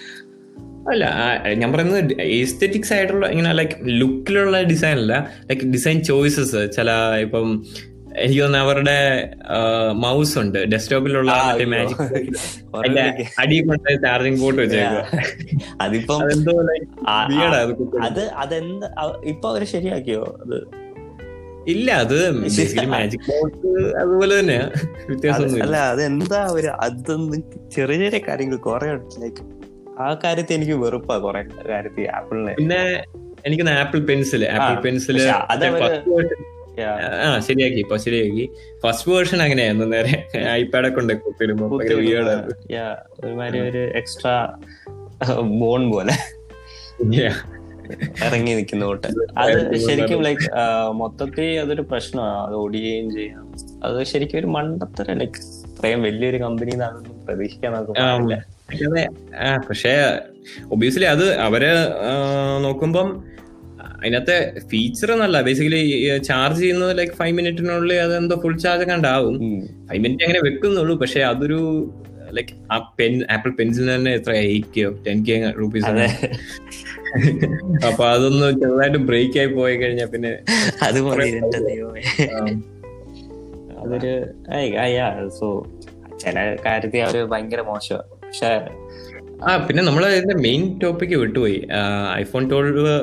[0.90, 1.06] അല്ല
[1.54, 7.66] ഞാൻ പറയുന്നത് എസ്തെറ്റിക്സ് ആയിട്ടുള്ള ഇങ്ങനെ ലൈക്ക് ലുക്കിലുള്ള ഡിസൈൻ അല്ല ലൈക്ക് ഡിസൈൻ ചോയ്സസ് ചില ഇപ്പം
[8.24, 8.96] എനിക്ക് തോന്നുന്നു അവരുടെ
[9.96, 10.60] മൗസ് ഉണ്ട്.
[10.72, 12.02] ഡെസ്ക്ടോപ്പിലുള്ള മറ്റേ മാജിക്
[13.42, 15.02] അടി കൊണ്ട് ചാർജിങ് പോർട്ട് വെച്ചേക്കുക
[15.82, 16.22] അതിപ്പം
[18.08, 18.90] അത് അതെന്താ
[19.26, 20.58] ഇപ്പൊ അവർ ശരിയാക്കിയോ അത്?
[21.68, 22.18] ഇല്ല അത്
[22.90, 23.30] മാജിക്
[24.02, 24.58] അതുപോലെ തന്നെ
[25.08, 27.42] വ്യത്യാസം അല്ല അതെന്താ ഒരു അതൊന്നും
[27.76, 28.90] ചെറിയ ചെറിയ കാര്യങ്ങൾ കുറെ
[29.24, 29.44] ലൈക്ക്
[30.00, 32.54] ആ കാര്യത്തിൽ എനിക്ക് വെറുപ്പാ കുറെ കാര്യത്തിൽ ആപ്പിളിനെ.
[32.54, 32.82] പിന്നെ
[33.46, 35.18] എനിക്ക് ആപ്പിൾ പെൻസിൽ ആപ്പിൾ പെൻസിൽ
[36.82, 38.50] ആ ശരിയാക്കി ഇപ്പൊ ശരിയാക്കി.
[38.84, 41.14] ഫസ്റ്റ് വേർഷൻ അങ്ങനെയായിരുന്നു നേരെ ഐപാഡ് ഒക്കെ ഉണ്ട്
[43.20, 44.58] ഒരുമാതിരി ഒരു എക്സ്ട്രാ
[45.42, 46.14] ബോൺ പോലെ.
[48.26, 49.08] ഇറങ്ങി നിൽക്കുന്ന തൊട്ട്.
[49.38, 50.50] അത് ശരിക്കും ലൈക്ക്
[50.92, 53.54] മൊത്തത്തിൽ അതൊരു പ്രശ്നമാണ് അത് ഓടിക്കുകയും ചെയ്യാം.
[53.84, 57.92] അത് ശരിക്കും ഒരു മണ്ടത്തര ലൈക്ക് ഇത്രയും വലിയൊരു കമ്പനി അതൊന്നും പ്രതീക്ഷിക്കാൻ നമുക്ക്
[59.68, 60.20] പക്ഷേ
[60.72, 61.64] ഒബിയസ്ലി അത് അവർ
[62.62, 63.24] നോക്കുമ്പം
[64.00, 64.38] അതിനകത്തെ
[64.72, 65.38] ഫീച്ചർ എന്നല്ല.
[65.42, 65.82] ബേസിക്കലി
[66.30, 69.38] ചാർജ് ചെയ്യുന്നത് ലൈക്ക് ഫൈവ് മിനിറ്റിനുള്ളിൽ അത് എന്തോ ഫുൾ ചാർജ് കണ്ടാവും
[69.90, 70.96] ഫൈവ് മിനിറ്റ് അങ്ങനെ വെക്കുന്നുള്ളൂ.
[71.04, 71.62] പക്ഷെ അതൊരു
[72.38, 75.86] ലൈക്ക് ആ പെൻ ആപ്പിൾ പെൻസിൽ തന്നെ എത്ര എയ്റ്റ് കെയോ ടെൻ കെ റുപ്പീസ്
[77.88, 80.32] അപ്പൊ അതൊന്ന് ചെറുതായിട്ട് ബ്രേക്ക് ആയി പോയി കഴിഞ്ഞാൽ പിന്നെ
[80.84, 80.98] അത്
[83.82, 84.14] അതൊരു
[85.40, 85.48] സോ
[86.24, 88.10] ചില കാര്യത്തിൽ അവർ ഭയങ്കര മോശമാണ്.
[88.24, 88.52] പക്ഷെ
[89.44, 91.68] ആ പിന്നെ നമ്മൾ ഇതിന്റെ മെയിൻ ടോപ്പിക് വിട്ടുപോയി.
[92.14, 92.94] ഐഫോൺ ട്വൽവ്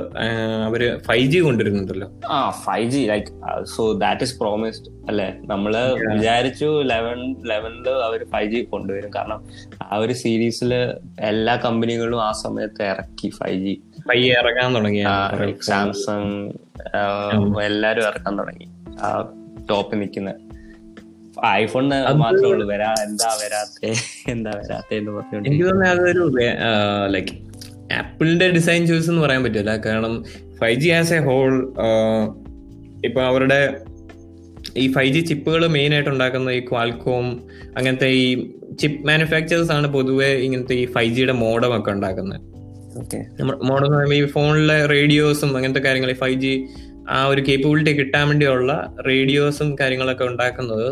[0.66, 2.08] അവർ ഫൈവ് ജി കൊണ്ടുവരുന്നുണ്ടല്ലോ.
[2.30, 3.28] ആ five G like
[3.76, 5.34] so that is promised അല്ലെ?
[5.44, 5.76] നമ്മൾ
[6.14, 9.10] വിചാരിച്ചു ലെവൻ ലെവനിൽ അവർ ഫൈവ് ജി കൊണ്ടുവരും.
[9.16, 9.40] കാരണം
[9.82, 10.74] ആ ഒരു സീരീസിൽ
[11.20, 15.04] എല്ലാ കമ്പനികളും ആ സമയത്ത് ഇറക്കി ഫൈവ് ജി ഫൈവ് ഇറങ്ങാൻ തുടങ്ങി.
[15.60, 16.50] സാംസങ്
[17.62, 18.68] എല്ലാരും ഇറക്കാൻ തുടങ്ങി.
[19.00, 19.32] ആ
[19.70, 19.98] ടോപ്പിൽ
[21.60, 22.66] ഐഫോണിന് മാത്രമേ ഉള്ളൂ.
[22.72, 23.90] വരാ എന്താ വരാത്തെ
[24.34, 26.24] എന്താ വരാത്തെ എന്ന് പറഞ്ഞുകൊണ്ട് എനിക്ക് തോന്നുന്നത് അതൊരു
[27.14, 27.34] ലൈക്ക്
[27.98, 30.12] ആപ്പിളിന്റെ ഡിസൈൻ ചോയ്സ് എന്ന് പറയാൻ പറ്റില്ല കാരണം
[30.60, 31.52] five G as a whole
[33.08, 33.60] ഇപ്പൊ അവരുടെ
[34.82, 37.26] ഈ ഫൈവ് ജി ചിപ്പുകൾ മെയിൻ ആയിട്ട് ഉണ്ടാക്കുന്ന ഈ ക്വാൽകോം
[37.76, 38.26] അങ്ങനത്തെ ഈ
[38.80, 42.40] ചിപ്പ് മാനുഫാക്ചറേഴ്സ് ആണ് പൊതുവെ ഇങ്ങനത്തെ ഈ ഫൈവ് ജിയുടെ മോഡം ഒക്കെ ഉണ്ടാക്കുന്നത്.
[43.68, 46.52] മോഡം എന്ന് പറയുമ്പോൾ ഈ ഫോണിലെ റേഡിയോസും അങ്ങനത്തെ കാര്യങ്ങൾ ഈ ഫൈവ് ജി
[47.08, 48.72] ആ ഒരു കേപ്പബിലിറ്റി കിട്ടാൻ വേണ്ടിയുള്ള
[49.08, 50.88] റേഡിയോസും കാര്യങ്ങളൊക്കെ ഉണ്ടാക്കുന്നത്.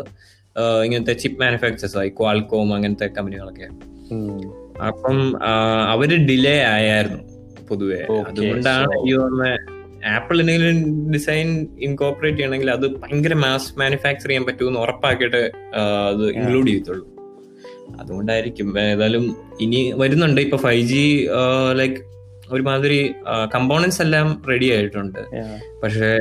[0.59, 3.67] ഇങ്ങനത്തെ ചിപ്പ് മാനുഫാക്ചേഴ്സ് ആയി ക്വാൽകോം അങ്ങനത്തെ കമ്പനികളൊക്കെ.
[4.87, 5.17] അപ്പം
[5.93, 7.21] അവർ ഡിലേ ആയായിരുന്നു
[7.67, 8.01] പൊതുവെ.
[8.27, 9.49] അതുകൊണ്ടാണ് ഈ പറഞ്ഞ
[10.05, 10.77] ആപ്പിൾ എന്തെങ്കിലും
[11.11, 15.51] ഡിസൈൻ ഇൻകോപ്പറേറ്റ് ചെയ്യണമെങ്കിൽ അത് ഭയങ്കര മാസ് മാനുഫാക്ചർ ചെയ്യാൻ പറ്റുമെന്ന് ഉറപ്പാക്കിയിട്ട്
[16.11, 17.05] അത് ഇൻക്ലൂഡ് ചെയ്യത്തുള്ളൂ.
[17.99, 18.79] അതുകൊണ്ടായിരിക്കും.
[18.79, 20.41] ഏതായാലും ഇനി വരുന്നുണ്ട്.
[20.41, 21.27] ഇപ്പൊ ഫൈവ് ജി
[21.73, 21.99] ലൈക്ക്
[22.51, 23.13] ഒരുമാതിരി
[23.55, 25.19] കമ്പോണൻസ് എല്ലാം റെഡി ആയിട്ടുണ്ട്.
[25.83, 26.11] പക്ഷേ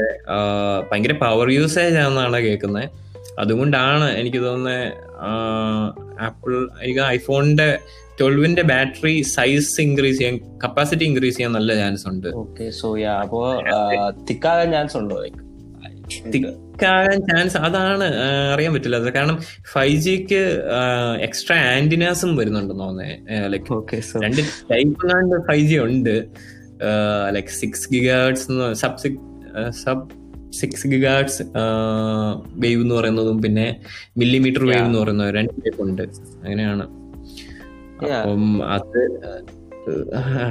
[0.90, 2.88] ഭയങ്കര പവർ യൂസേജ് ആണെന്നാണ് കേൾക്കുന്നത്.
[3.40, 4.85] അതുകൊണ്ടാണ് എനിക്ക് തോന്നുന്നത്
[6.20, 7.68] ആപ്പിൾ എനിക്ക് ഐഫോണിന്റെ
[8.20, 12.29] ട്വൽവിന്റെ ബാറ്ററി സൈസ് ഇൻക്രീസ് ചെയ്യാൻ കപ്പാസിറ്റി ഇൻക്രീസ് ചെയ്യാൻ നല്ല ചാൻസ് ഉണ്ട്.
[12.42, 13.40] ഓക്കെ സോ യാ അപ്പോ
[14.31, 15.18] തിക്കാകാൻ ചാൻസ് ഉണ്ടോ?
[15.24, 15.38] ലൈക്ക്
[16.35, 18.07] തിക്കാകാൻ ചാൻസ് അതാണ്
[18.55, 18.98] അറിയാൻ പറ്റില്ല.
[19.16, 19.38] കാരണം
[19.72, 20.42] ഫൈവ് ജിക്ക്
[21.29, 26.16] എക്സ്ട്രാ ആന്റിനാസും വരുന്നുണ്ടെന്ന് തോന്നുന്നത് ലൈക്ക് രണ്ട് ടൈപ്പ് ഫൈവ് ജി ഉണ്ട്.
[27.37, 28.46] Like six gigahertz
[28.83, 30.07] sub six sub
[30.53, 31.43] six gigahertz
[32.55, 33.81] wave എന്ന് പറയുന്നതും പിന്നെ
[34.17, 36.03] മില്ലിമീറ്റർ വേവ് എന്ന് പറയുന്നതും രണ്ട് ടൈപ്പ് ഉണ്ട്.
[36.03, 36.83] അങ്ങനെയാണ്.
[38.05, 39.21] അപ്പം അത്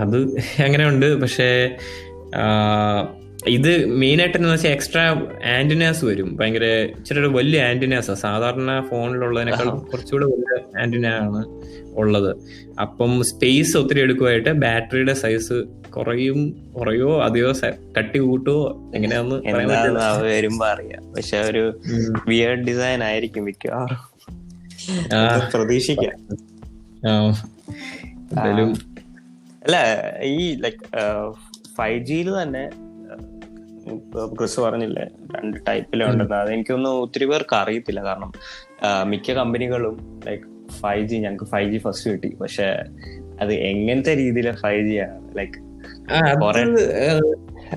[0.02, 0.18] അത്
[0.64, 1.78] അങ്ങനെ ഉണ്ട് പക്ഷേ
[3.48, 5.04] ഇത് മെയിൻ ആയിട്ട് എന്ന് വെച്ചാൽ എക്സ്ട്രാ
[5.58, 6.38] ആന്റിനാസ് വരും.
[6.38, 6.66] ഭയങ്കര
[6.98, 11.46] ഇച്ചിരി ഒരു വലിയ ആന്റിനാസ് സാധാരണ ഫോണിലുള്ളതിനേക്കാൾ കുറച്ചുകൂടെ വലിയ ആന്റിന ആണ്
[11.96, 12.38] ഉള്ളത്.
[12.82, 17.54] അപ്പം സ്പേസ് ഒത്തിരി എടുക്കുമായിട്ട് ബാറ്ററിയുടെ സൈസ് കുറയും കുറയോ അതെയോ
[17.98, 19.36] കട്ടി കൂട്ടുവോ എങ്ങനെയാന്ന്
[20.22, 21.14] വരുമ്പോ അറിയാം.
[21.14, 21.82] പക്ഷെ ഒരു
[22.28, 23.98] വിയേർഡ് ഡിസൈൻ ആയിരിക്കും മിക്കവാറും.
[25.54, 26.18] പ്രതീക്ഷിക്കാം.
[29.64, 29.78] അല്ല
[30.24, 30.84] ഈ ലൈക്ക്
[31.78, 32.70] ഫൈവ് ജിയിൽ തന്നെ
[33.88, 38.32] ഇപ്പൊ ക്രിസ് പറഞ്ഞില്ലേ രണ്ട് ടൈപ്പിലുണ്ടെന്ന് അത് എനിക്കൊന്നും ഒത്തിരി പേർക്ക് അറിയത്തില്ല കാരണം
[39.06, 40.44] മിക്ക കമ്പനികളും ലൈക്ക്
[40.82, 42.84] ഫൈവ് ജി ഞങ്ങൾക്ക് ഫൈവ് ജി ഫസ്റ്റ് കിട്ടി പക്ഷെ
[43.42, 45.60] അത് എങ്ങനത്തെ രീതിയിലെ ഫൈവ് ജി ആണ് ലൈക്ക്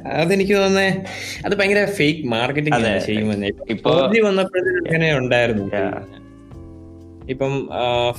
[0.07, 1.05] അതെനിക്ക് തോന്നുന്നേ
[1.47, 2.99] അത് ഭയങ്കര ഫേക്ക് മാർക്കറ്റിംഗ്.
[2.99, 5.65] ചെയ്യുമെന്ന് ഇപ്പൊ ഫോർ ജി വന്നപ്പോഴത്തേനും ഉണ്ടായിരുന്നു.
[7.29, 7.69] ഇപ്പം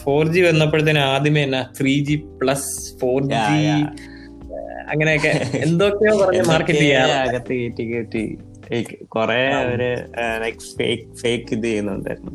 [0.04, 3.34] ഫോർ ജി വന്നപ്പോഴത്തേന് ആദ്യമേ എന്നാ three G plus four G.
[4.94, 5.34] അങ്ങനെയൊക്കെ
[5.66, 8.24] എന്തൊക്കെയോ പറഞ്ഞ് മാർക്കറ്റ് എന്തൊക്കെ ചെയ്യാം അകത്ത് കയറ്റി കയറ്റി.
[9.16, 9.82] കൊറേ അവർ
[10.78, 12.32] ഫേക്ക് ഫേക്ക് ഇത് ചെയ്യുന്നുണ്ടായിരുന്നു.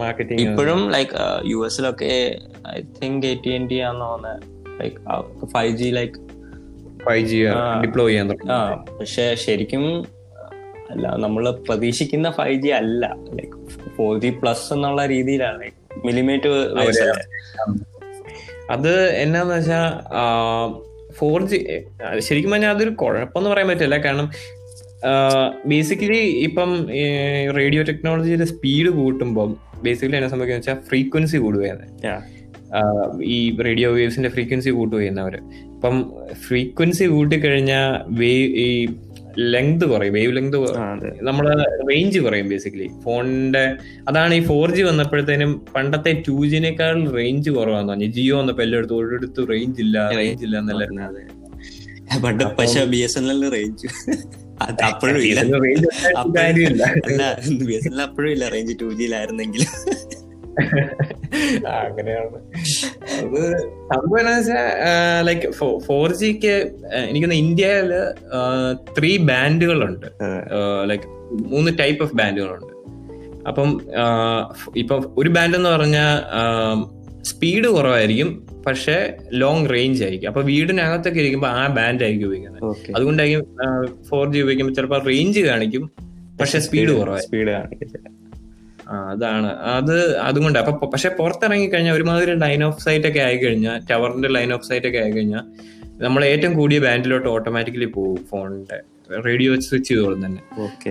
[0.00, 1.12] മാർക്കറ്റിംഗ് ഇപ്പോഴും like
[1.50, 2.12] U എസിലൊക്കെ
[2.74, 4.40] I think A T and T ആന്ന് തോന്നുന്നത്
[4.80, 4.96] like
[5.54, 6.18] five G like
[7.06, 7.38] five G.
[7.84, 8.50] Deploy ചെയ്യാൻ തുടങ്ങി.
[8.52, 8.58] ആ
[8.98, 9.84] പക്ഷെ ശരിക്കും
[10.92, 13.04] അല്ല നമ്മൾ പ്രതീക്ഷിക്കുന്ന ഫൈവ് ജി അല്ല.
[13.36, 13.56] ലൈക്
[13.96, 15.58] ഫോർ ജി പ്ലസ് എന്നുള്ള രീതിയിലാണ്.
[15.62, 16.54] ലൈക്ക് മിലിമീറ്റർ
[18.74, 18.92] അത്
[19.22, 19.80] എന്നാന്ന് വെച്ചാ
[21.18, 21.58] ഫോർ ജി
[22.18, 23.96] ശരിക്കും പറഞ്ഞാൽ അതൊരു കുഴപ്പമെന്ന് പറയാൻ പറ്റില്ല.
[23.96, 24.28] കാരണം
[25.66, 26.70] ബേസിക്കലി ഇപ്പം
[27.56, 29.50] റേഡിയോ ടെക്നോളജിയുടെ സ്പീഡ് കൂട്ടുമ്പോൾ
[29.82, 31.86] ബേസിക്കലി എന്നെ സംഭവിക്കുന്ന വെച്ചാൽ ഫ്രീക്വൻസി കൂടുകയാണ്.
[33.24, 35.34] ഈ റേഡിയോ വേവ്സിന്റെ ഫ്രീക്വൻസി കൂട്ടുകയെന്നവർ
[35.74, 35.96] അപ്പം
[36.46, 38.70] ഫ്രീക്വൻസി കൂട്ടിക്കഴിഞ്ഞാൽ വേവ് ഈ
[39.52, 40.56] ലെങ്ത് കുറയും വേവ് ലെങ്ത്
[41.22, 41.52] നമ്മളെ
[41.90, 43.64] റേഞ്ച് കുറയും ബേസിക്കലി ഫോണിന്റെ
[44.08, 48.06] അതാണ് ഈ ഫോർ ജി വന്നപ്പോഴത്തേനും പണ്ടത്തെ ടു ജിനേക്കാൾ റേഞ്ച് കുറവാന്ന് പറഞ്ഞു.
[48.06, 50.84] ജിയോ വന്നപ്പോ എല്ലായിടത്തും ഒരിടത്തും റേഞ്ച് ഇല്ല റേഞ്ച് ഇല്ല എന്നല്ല?
[52.24, 53.86] പണ്ട് പക്ഷെ ബി എസ് എൻ എല്ലിന് റേഞ്ച്
[54.84, 55.40] അപ്പോഴും ഇല്ല.
[58.02, 58.44] അപ്പോഴും ഇല്ല.
[58.54, 59.62] റേഞ്ച് ടു ജിയിലായിരുന്നെങ്കിൽ
[61.68, 62.38] അങ്ങനെയാണ്.
[63.18, 63.40] അത്
[63.90, 64.66] സംഭവം എന്താ വെച്ചാൽ
[65.26, 65.50] ലൈക്ക്
[65.86, 66.54] ഫോർ ജിക്ക്
[67.08, 67.90] എനിക്കൊന്ന് ഇന്ത്യയിൽ
[68.98, 70.06] ത്രീ ബാൻഡുകളുണ്ട്.
[70.90, 71.06] ലൈക്ക്
[71.52, 72.72] മൂന്ന് ടൈപ്പ് ഓഫ് ബാൻഡുകളുണ്ട്.
[73.48, 73.70] അപ്പം
[74.76, 76.12] ഇപ്പൊ ഒരു ബാൻഡ് എന്ന് പറഞ്ഞാൽ
[77.22, 78.30] സ്പീഡ് കുറവായിരിക്കും
[78.66, 78.96] പക്ഷേ
[79.32, 80.28] ലോങ് റേഞ്ച് ആയിരിക്കും.
[80.28, 83.44] അപ്പൊ വീടിനകത്തൊക്കെ ഇരിക്കുമ്പോൾ ആ ബാൻഡ് ആയിരിക്കും ഉപയോഗിക്കുന്നത് അതുകൊണ്ടായിരിക്കും
[84.10, 85.84] ഫോർ ജി ഉപയോഗിക്കുമ്പോൾ ചിലപ്പോൾ റേഞ്ച് കാണിക്കും
[86.40, 87.28] പക്ഷെ സ്പീഡ് കുറവായിരിക്കും.
[87.28, 88.08] സ്പീഡ് കാണിക്കത്തില്ല
[88.90, 89.46] അതാണ്.
[89.46, 90.58] അത് അതുകൊണ്ട്.
[90.58, 94.86] അപ്പൊ പക്ഷെ പുറത്തിറങ്ങി കഴിഞ്ഞാൽ ഒരുമാതിരി ലൈൻ ഓഫ് സൈറ്റ് ഒക്കെ ആയി കഴിഞ്ഞാൽ ടവറിന്റെ ലൈൻ ഓഫ് സൈറ്റ്
[94.86, 95.44] ഒക്കെ ആയി കഴിഞ്ഞാൽ
[96.02, 98.80] നമ്മൾ ഏറ്റവും കൂടിയ ബാൻഡിലോട്ട് ഓട്ടോമാറ്റിക്കലി പോകും ഫോണിന്റെ.
[99.26, 100.42] റേഡിയോ സ്വിച്ച് ചെയ്തോളും തന്നെ.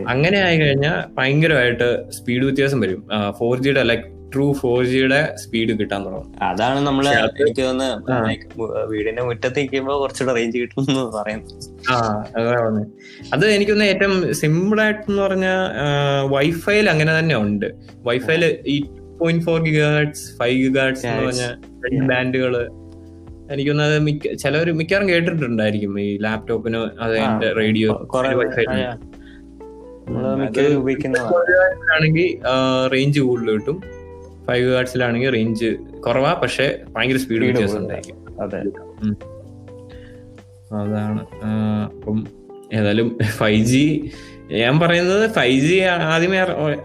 [0.08, 3.10] അങ്ങനെ ആയി കഴിഞ്ഞാൽ ഭയങ്കരമായിട്ട് സ്പീഡ് വ്യത്യാസം വരും.
[3.40, 4.04] ഫോർ ജിയുടെ ലൈക്ക്
[4.34, 6.30] ട്രൂ ഫോർ ജിയുടെ സ്പീഡ് കിട്ടാൻ തുടങ്ങും.
[6.42, 11.98] അതാണ് നമ്മൾ എനിക്ക് തോന്നുന്നു വീടിന്റെ മുറ്റത്ത് നിൽക്കുമ്പോ കുറച്ചുകൂടെ റേഞ്ച് കിട്ടും എന്ന് പറയുന്നത് ആ
[12.38, 12.82] അതാണ്
[13.34, 15.60] അത് എനിക്കൊന്ന് ഏറ്റവും സിമ്പിൾ ആയിട്ടെന്ന് പറഞ്ഞാൽ
[16.28, 17.68] വൈഫൈയിൽ അങ്ങനെ തന്നെ ഉണ്ട്.
[18.08, 18.78] വൈഫൈയിൽ ഈ
[19.20, 22.56] point four gigahertz five gigahertz എന്ന് പറഞ്ഞ ബാൻഡുകൾ.
[23.52, 27.90] എനിക്കൊന്ന് അത് മിക്ക ചിലവർ മിക്കവാറും കേട്ടിട്ടുണ്ടായിരിക്കും ഈ ലാപ്ടോപ്പിന് അതിന്റെ റേഡിയോ
[31.94, 32.28] ആണെങ്കിൽ
[32.94, 33.78] റേഞ്ച് കൂടുതൽ കിട്ടും.
[34.48, 35.66] ഫൈവ് ഗാർഡ്സിലാണെങ്കിൽ റേഞ്ച്
[36.08, 38.20] കുറവാ പക്ഷെ ഭയങ്കര സ്പീഡ് വ്യത്യാസം ഉണ്ടായിരിക്കും.
[40.76, 41.22] അതാണ്
[41.86, 42.28] അപ്പം
[42.74, 44.12] ഏതായാലും ഫൈവ് ജി
[44.52, 46.40] ഞാൻ പറയുന്നത് ഫൈവ് ജി ആദ്യമേ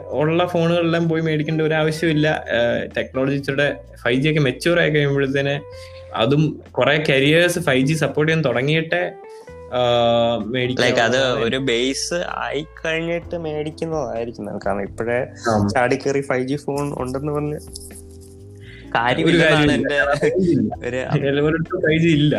[0.07, 2.45] ഉള്ള ഫോണുകളെല്ലാം പോയി മേടിക്കേണ്ട ഒരു ആവശ്യമില്ല.
[2.97, 5.61] ടെക്നോളജിയുടെ ഫൈവ് ജി ഒക്കെ മെച്ചൂർ ആയി കഴിയുമ്പോഴത്തേന്
[6.15, 9.11] അതും കുറെ കരിയേഴ്സ് ഫൈവ് ജി സപ്പോർട്ട് ചെയ്യാൻ തുടങ്ങിയിട്ടേ
[10.81, 15.27] ലൈക്ക് അത് ഒരു ബേസ് ആയി കഴിഞ്ഞിട്ട് മേടിക്കുന്നതായിരിക്കും കാരണം ഇപ്പോഴേ
[15.75, 17.61] ചാടിക്കേറി ഫൈവ് ജി ഫോൺ ഉണ്ടെന്ന് പറഞ്ഞ്
[22.15, 22.35] ഇല്ല.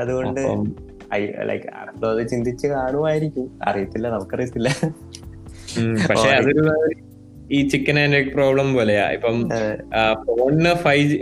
[0.00, 0.40] അതുകൊണ്ട്
[1.44, 1.68] ലൈക്ക്
[2.04, 3.58] അത് ചിന്തിച്ച് കാണുമായിരിക്കും.
[3.62, 4.68] അറിയത്തില്ല നമുക്കറിയത്തില്ല.
[6.08, 6.64] പക്ഷെ അതൊരു
[7.50, 9.10] ഈ ചിക്കൻ ആൻഡ് എഗ് പ്രോബ്ലം പോലെയാ.
[9.10, 9.36] ഇപ്പം
[10.26, 11.18] ഫോണിന് ഫൈവ് ജി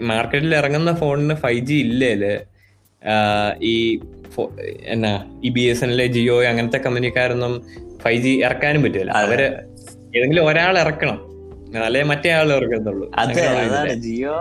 [0.00, 2.34] മാർക്കറ്റിൽ ഇറങ്ങുന്ന ഫോണിന് ഫൈവ് ജി ഇല്ലേൽ ആ,
[3.62, 4.00] ഈ
[4.86, 7.62] എന്നാ ഈ B S N L Jio അങ്ങനത്തെ കമ്പനിക്കാരൊന്നും
[7.98, 9.10] ഫൈവ് ജി ഇറക്കാനും പറ്റില്ല.
[9.10, 9.42] അവർ
[10.16, 11.18] ഏതെങ്കിലും ഒരാൾ ഇറക്കണം.
[11.84, 13.10] അല്ലെ മറ്റേ ആൾ ഇറക്കത്തുള്ളൂ.
[13.94, 14.36] ജിയോ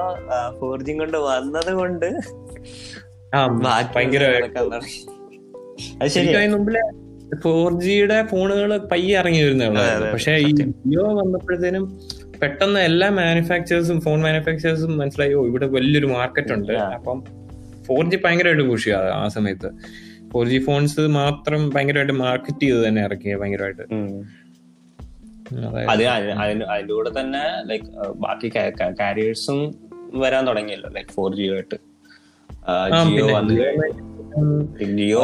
[0.60, 2.06] ഫോർ ജി കൊണ്ട് വന്നത് കൊണ്ട്
[3.96, 4.24] ഭയങ്കര
[7.44, 10.12] ഫോർ ജിയുടെ ഫോണുകൾ പയ്യെ ഇറങ്ങി വരുന്നതാണ്.
[10.14, 12.00] പക്ഷെ ഈ ജിയോ വന്നപ്പോഴത്തേനും
[12.42, 16.74] പെട്ടെന്ന് എല്ലാ മാനുഫാക്ചേഴ്സും ഫോൺ മാനുഫാക്ചേഴ്സും മനസ്സിലായി ഓ ഇവിടെ വലിയൊരു മാർക്കറ്റ് ഉണ്ട്.
[16.74, 17.24] അപ്പം
[17.92, 19.70] ഫോർ ജി ഭയങ്കരമായിട്ട് പുഷ് ചെയ്യാതെ ആ സമയത്ത്.
[20.34, 23.86] ഫോർ ജി ഫോൺസ് മാത്രം ഭയങ്കരമായിട്ട് മാർക്കറ്റ് ചെയ്ത് തന്നെ ഇറക്കിയ ഭയങ്കരമായിട്ട്.
[25.92, 26.06] അതെ
[26.44, 27.88] അതിന്റെ കൂടെ തന്നെ ലൈക്ക്
[28.26, 28.50] ബാക്കി
[29.02, 29.62] കാരിയേഴ്സും
[30.24, 31.78] വരാൻ തുടങ്ങിയല്ലോ ലൈക്ക് ഫോർ ജിയോ ആയിട്ട്.
[33.06, 33.56] ജിയോ വന്നു
[34.98, 35.24] Jio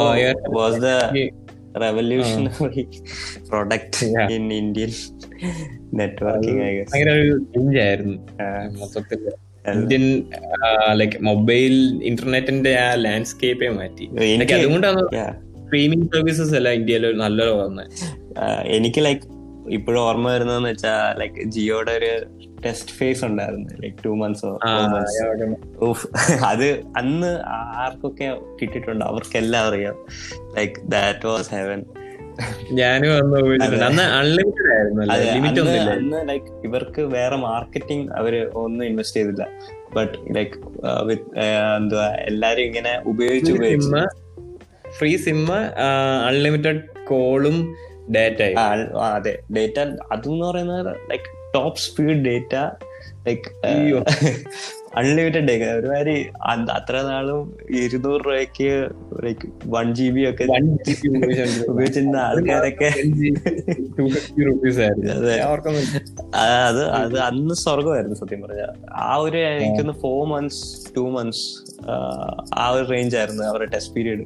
[0.58, 0.90] was the
[1.82, 2.82] revolutionary
[3.48, 4.92] product in Indian
[5.98, 6.60] networking
[6.92, 8.16] ഭയങ്കര ഒരു ചേഞ്ച് ആയിരുന്നു
[8.80, 9.22] മൊത്തത്തിൽ
[9.72, 10.22] ഇന്ത്യൻ
[10.92, 14.06] ലൈക്ക് മൊബൈൽ ഇന്റർനെറ്റിന്റെ ആ ലാൻഡ്സ്കേപ്പേ മാറ്റി.
[14.54, 15.02] അതുകൊണ്ടാണ്.
[15.64, 17.86] സ്ട്രീമിംഗ് സർവീസസ് എല്ലാം ഇന്ത്യയിൽ നല്ല വന്നത്
[18.38, 19.22] ആ, എനിക്ക് ലൈക്ക്
[19.70, 22.26] ഇപ്പോഴും ഓർമ്മ വരുന്നതെന്ന് വെച്ചാ ലൈക്ക് ജിയോയുടെ ഒരു
[22.66, 23.68] ടെസ്റ്റ് ഫേസ് ഉണ്ടായിരുന്നു.
[23.80, 24.58] ലൈക്ക് ടു മന്ത്സോ
[26.44, 27.40] അത് അന്ന്
[27.76, 29.04] ആർക്കൊക്കെ കിട്ടിയിട്ടുണ്ട്?
[29.04, 29.94] അവർക്കെല്ലാം അറിയാം.
[30.56, 31.84] ലൈക്ക് ദാറ്റ് വാസ് ഹെവൻ
[32.70, 33.10] ഞാനും
[33.84, 39.46] അന്ന് അൺലിമിറ്റഡ് ആയിരുന്നു ലൈക്ക് ഇവർക്ക് വേറെ മാർക്കറ്റിംഗ് അവർ ഒന്നും ഇൻവെസ്റ്റ് ചെയ്തില്ല.
[39.94, 40.58] ബട്ട് ലൈക്ക്
[41.02, 41.38] വിത്ത്
[41.76, 44.04] എന്തുവാ എല്ലാരും ഇങ്ങനെ ഉപയോഗിച്ച് ഉപയോഗിച്ച്.
[44.98, 45.60] ഫ്രീ സിമ്മ്
[46.26, 47.76] അൺലിമിറ്റഡ് കോളും
[48.58, 49.38] ആ, അതെ.
[49.56, 49.78] ഡേറ്റ
[50.12, 51.24] അതെന്ന് പറയുന്നത് like
[51.54, 52.54] top speed data
[53.26, 53.48] like.
[54.96, 58.68] Unlimited ഒരുമാതിരി അത് അത്ര നാളും ഇരുന്നൂറ് രൂപയ്ക്ക്
[59.24, 60.44] ലൈക്ക് വൺ ജി ബി ഒക്കെ
[61.70, 62.90] ഉപയോഗിച്ചിരുന്ന ആൾക്കാരൊക്കെ.
[65.10, 65.34] അതെ.
[66.34, 68.62] അത് അത് അന്ന് സ്വർഗമായിരുന്നു സത്യം പറഞ്ഞ.
[68.94, 70.62] ആ ഒരു എനിക്കൊന്ന് ഫോർ മന്ത്സ്
[70.96, 71.44] ടു മന്ത്സ്
[72.54, 74.24] ആ ഒരു റേഞ്ച് ആയിരുന്നു അവരുടെ ടെസ്റ്റ് പീരീഡ്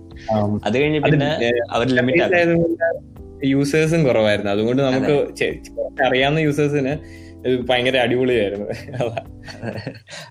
[0.64, 1.30] അത് കഴിഞ്ഞ് പിന്നെ
[1.70, 3.46] അവർ ലിമിറ്റ് ആക്കി.
[3.46, 4.50] യൂസേഴ്സും കുറവായിരുന്നു.
[4.50, 5.14] അതുകൊണ്ട് നമുക്ക്
[6.04, 8.66] അറിയാവുന്ന യൂസേഴ്സിന് ഭയങ്കര അടിപൊളിയായിരുന്നു.
[9.04, 9.22] ലൈക്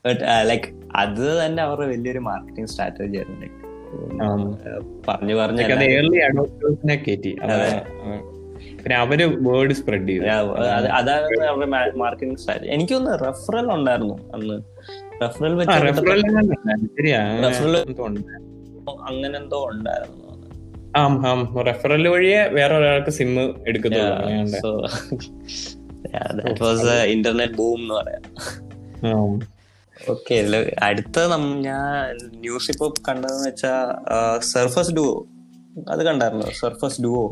[0.06, 0.64] ബട്ട് ലൈക്ക്
[0.96, 3.40] അത് തന്നെ അവരുടെ വലിയൊരു മാർക്കറ്റിംഗ് സ്ട്രാറ്റജി ആയിരുന്നു.
[3.42, 3.72] Like
[4.24, 4.60] um.
[5.08, 5.64] പറഞ്ഞു പറഞ്ഞു
[8.62, 10.24] പിന്നെ അവർ വേർഡ് സ്പ്രെഡ് ചെയ്തു.
[10.24, 14.62] അതായിരുന്നു അവരുടെ മാർക്കറ്റിംഗ് സ്ട്രാറ്റജി എനിക്കൊന്ന് റെഫറൽ ഉണ്ടായിരുന്നു അന്ന്.
[15.22, 16.26] റെഫറൽ റെഫറൽ
[18.90, 20.22] അങ്ങനെ എന്തോ ഉണ്ടായിരുന്നു
[21.68, 23.30] റെഫറൽ വഴിയെ വേറെ ഒരാൾക്ക് സിം
[23.68, 24.00] എടുക്കുന്നു
[26.40, 28.24] ദാറ്റ് വാസ് ഇന്റർനെറ്റ് ബൂം എന്ന് പറയാം.
[29.98, 30.36] ഓക്കെ
[30.88, 31.26] അടുത്ത
[31.68, 33.74] ഞാൻ ന്യൂസ് ഇപ്പൊ കണ്ടതെന്ന് വെച്ചാ
[34.54, 35.14] സർഫസ് ഡുവോ
[35.94, 36.48] അത് കണ്ടായിരുന്നു?
[36.62, 37.24] സർഫസ് ഡുവോ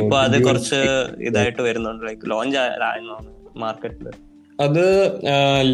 [0.00, 0.80] ഇപ്പൊ അത് കുറച്ച്
[1.28, 2.02] ഇതായിട്ട് വരുന്നുണ്ട്.
[2.08, 2.58] ലൈക്ക് ലോഞ്ച്
[3.64, 4.08] മാർക്കറ്റിൽ
[4.58, 4.84] അത്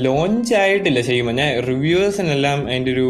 [0.06, 3.06] ലോഞ്ച് ആയിട്ടില്ല ചെയ്യുമ്പോൾ ഞാൻ റിവ്യൂവേഴ്സിനെല്ലാം അതിന്റെ ഒരു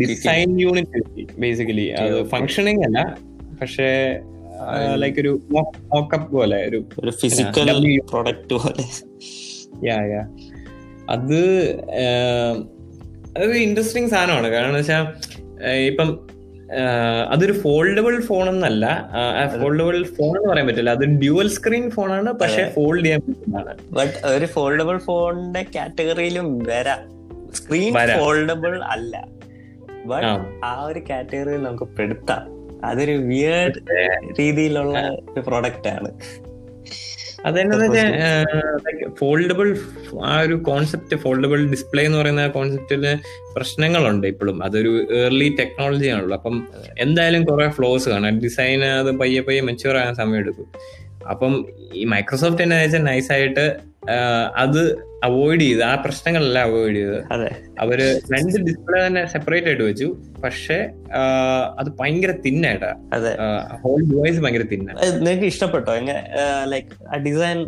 [0.00, 3.00] ഡിസൈൻ യൂണിറ്റ് ബേസിക്കലി അത് ഫങ്ഷനിങ് അല്ല
[3.60, 3.88] പക്ഷേ
[4.94, 8.00] ലൈക്ക് ഒരു മോക്കപ്പ് പോലെ ഒരു ഒരു ഫിസിക്കൽ.
[8.10, 8.84] പ്രൊഡക്റ്റ് പോലെ.
[9.88, 10.36] യാ യാ
[11.10, 11.40] അത്
[13.36, 14.48] അത് അതൊരു ഇൻട്രസ്റ്റിംഗ് സാധനമാണ്.
[14.48, 15.06] കാരണം വെച്ചാൽ
[15.68, 16.26] ഇപ്പം
[17.30, 19.10] അതൊരു ഫോൾഡബിൾ ഫോൺ എന്നല്ല.
[19.62, 20.90] ഫോൾഡബിൾ ഫോൺ എന്ന് പറയാൻ പറ്റില്ല.
[20.90, 23.76] അത് ഡ്യുവൽ സ്ക്രീൻ ഫോണാണ് പക്ഷെ ഫോൾഡ് ചെയ്യാൻ പറ്റുന്നതാണ്.
[23.90, 26.98] ബട്ട് ഒരു ഫോൾഡബിൾ ഫോണിന്റെ കാറ്റഗറിയിലും വരാം.
[27.52, 29.28] സ്ക്രീൻ ഫോൾഡബിൾ അല്ല.
[30.04, 30.64] ബട്ട്.
[30.64, 30.84] ആ.
[30.84, 32.55] ഒരു കാറ്റഗറിയിൽ നമുക്ക് പെടുത്താം.
[32.84, 33.74] അതൊരു വിയേർഡ്
[34.38, 34.98] രീതിയിലുള്ള
[35.30, 36.20] ഒരു പ്രൊഡക്റ്റ് ആണ്.
[37.44, 37.76] അതെന്നു
[39.18, 39.78] ഫോൾഡബിൾ
[40.24, 43.18] ആ ഒരു കോൺസെപ്റ്റ് ഫോൾഡബിൾ ഡിസ്പ്ലേ എന്ന് പറയുന്ന കോൺസെപ്റ്റിൽ
[43.56, 44.64] പ്രശ്നങ്ങളുണ്ട് ഇപ്പോഴും.
[44.64, 46.36] അതൊരു ഏർലി ടെക്നോളജി ആണല്ലോ.
[46.36, 48.38] അപ്പം എന്തായാലും കുറെ ഫ്ലോസ് കാണാം.
[48.38, 50.66] ഡിസൈൻ അത് പയ്യെ പയ്യെ മെച്ചുവർ ആകാൻ സമയം എടുക്കും
[51.30, 53.76] അപ്പം ഈ മൈക്രോസോഫ്റ്റ് തന്നെ വെച്ചാൽ നൈസായിട്ട്
[54.56, 54.80] അത്
[55.24, 57.18] അവോയ്ഡ് ചെയ്ത് ആ പ്രശ്നങ്ങളെല്ലാം അവോയ്ഡ് ചെയ്ത്.
[57.80, 57.98] അവർ
[58.32, 60.08] രണ്ട് ഡിസ്പ്ലേ തന്നെ സെപ്പറേറ്റ് ആയിട്ട് വെച്ചു.
[60.44, 60.78] പക്ഷെ
[61.78, 62.92] അത് ഭയങ്കര തിന്നായിട്ടാ
[63.84, 65.94] ഹോൾ ഡിവൈസ് ഭയങ്കര തിന്ന നിനക്ക് ഇഷ്ടപ്പെട്ടോ?
[65.94, 66.22] എങ്ങനെ
[66.72, 66.88] ലൈക്ക്
[67.26, 67.60] ഡിസൈൻ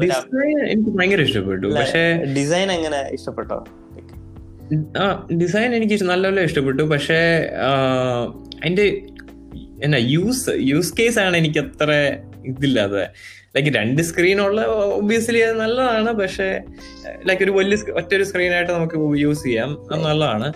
[0.00, 1.66] ഡിസൈൻ എനിക്ക് ഭയങ്കര ഇഷ്ടപ്പെട്ടു.
[1.66, 2.04] പക്ഷെ
[2.36, 3.58] ഡിസൈൻ എങ്ങനെ ഇഷ്ടപ്പെട്ടോ?
[5.00, 5.04] ആ
[5.40, 6.82] ഡിസൈൻ എനിക്ക് നല്ലപോലെ ഇഷ്ടപ്പെട്ടു.
[6.82, 7.20] പക്ഷേ
[8.60, 8.86] അതിന്റെ
[9.84, 11.90] എന്നാ യൂസ് യൂസ് കേസ് ആണ് എനിക്ക് അത്ര
[12.44, 13.04] ഇതില്ലാതെ
[13.54, 16.60] ലൈക്ക് രണ്ട് സ്ക്രീനുള്ള ഒബിയസ്ലി അത് നല്ലതാണ് പക്ഷെ
[17.26, 19.70] ലൈക്ക് ഒരു വലിയ ഒറ്റൊരു സ്ക്രീനായിട്ട് നമുക്ക് യൂസ് ചെയ്യാം.
[19.92, 20.48] അത് നല്ലതാണ്.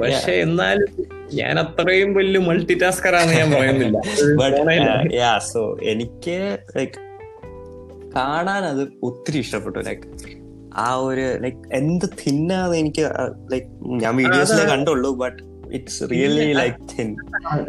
[0.00, 0.90] പക്ഷെ എന്നാലും
[1.34, 3.98] ഞാൻ അത്രയും വലിയ മൾട്ടി ടാസ്കർ ആണ് ഞാൻ പറയുന്നില്ല.
[5.52, 6.98] സോ എനിക്ക് ലൈക്ക്
[8.16, 9.78] കാണാൻ അത് ഒത്തിരി ഇഷ്ടപ്പെട്ടു.
[9.78, 10.02] ലൈക്ക്
[10.76, 13.02] ആ ഒരു ലൈക്ക് എന്ത് തിന്നാന്ന് എനിക്ക്
[13.52, 13.66] ലൈക്ക്
[14.02, 15.42] ഞാൻ വീഡിയോസിലേ കണ്ടുള്ളൂ but
[15.74, 17.16] it's really like thin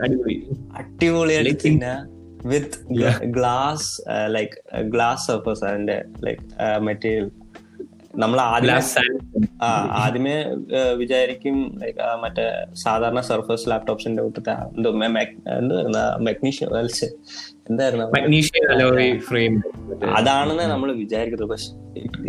[0.01, 0.35] അടിപൊളി.
[0.75, 2.14] അടിപൊളിയായിട്ട് തിന്ന.
[2.51, 3.15] With Yeah.
[3.35, 3.89] Glass
[4.35, 4.55] like
[4.93, 6.43] glass surface അതിന്റെ ലൈക്
[6.87, 7.27] മെറ്റീരിയൽ
[8.21, 8.75] നമ്മൾ ആദ്യം
[9.65, 9.69] ആ
[10.01, 10.35] ആദ്യമേ
[11.01, 12.45] വിചാരിക്കും ലൈക് മറ്റേ
[12.83, 14.91] സാധാരണ സർഫസ് ലാപ്ടോപ്സിന്റെ കൂട്ടത്തെ എന്തോ
[17.69, 18.85] എന്തായിരുന്നു മെഗ്നീഷ്യം എന്തായിരുന്നു?
[18.91, 19.53] അലോയ് ഫ്രെയിം
[20.19, 21.69] അതാണെന്ന് നമ്മൾ വിചാരിക്കുന്നത് പക്ഷെ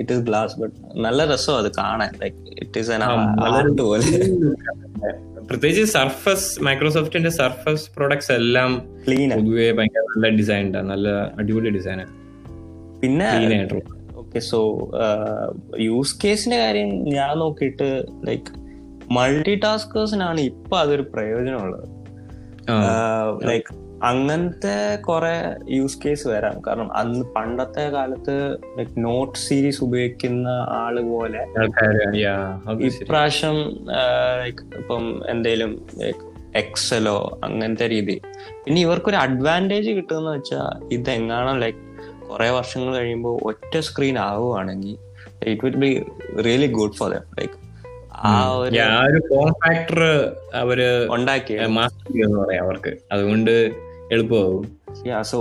[0.00, 2.12] ഇറ്റ് ഇസ് ഗ്ലാസ് ബട്ട് നല്ല രസം അത് കാണാൻ.
[2.22, 2.92] ലൈക്ക് ഇറ്റ് ഈസ്
[3.52, 4.08] ആർട്ട് പോലെ.
[5.48, 8.70] പ്രത്യേകിച്ച് സർഫസ് മൈക്രോസോഫ്റ്റിന്റെ സർഫസ് പ്രോഡക്ട്സ് എല്ലാം
[9.06, 12.00] ക്ലീൻ പൊതുവെ ഭയങ്കര നല്ല ഡിസൈൻ നല്ല അടിപൊളി ഡിസൈൻ
[13.00, 13.30] പിന്നെ
[14.16, 14.60] ഓക്കെ സോ
[15.78, 17.88] യൂസ് കേസിന്റെ കാര്യം ഞാൻ നോക്കിയിട്ട്
[18.26, 18.52] ലൈക്ക്
[19.12, 21.86] മൾട്ടി ടാസ്കേഴ്സിനാണ് ഇപ്പൊ അതൊരു പ്രയോജനമുള്ളത്.
[23.46, 23.72] ലൈക്ക്
[24.04, 26.60] അങ്ങനത്തെ കുറെ യൂസ് കേസ് വരാം.
[26.66, 31.42] കാരണം അന്ന് പണ്ടത്തെ കാലത്ത് ലൈക് നോട്ട് സീരീസ് ഉപയോഗിക്കുന്ന ആൾ പോലെ.
[32.84, 33.86] ഇപ്രാവശ്യം
[34.42, 35.86] ലൈക്ക് ഇപ്പം എന്തേലും
[36.56, 38.20] എക്സലോ അങ്ങനത്തെ രീതി.
[38.64, 41.82] പിന്നെ ഇവർക്കൊരു അഡ്വാന്റേജ് കിട്ടുമെന്ന് വെച്ചാൽ ഇതെങ്ങാണോ ലൈക്
[42.28, 44.96] കുറെ വർഷങ്ങൾ കഴിയുമ്പോൾ ഒറ്റ സ്ക്രീൻ ആവുകയാണെങ്കിൽ
[45.46, 46.04] it will be
[46.42, 47.66] really good for them like
[48.16, 48.50] ആ
[49.06, 52.96] ഒരു ഫോം ഫാക്ടർ അവർ ഉണ്ടാക്കി മാസ്റ്റർ അവർക്ക്.
[53.12, 54.64] അതുകൊണ്ട് എളുപ്പമാകും
[55.22, 55.38] സോ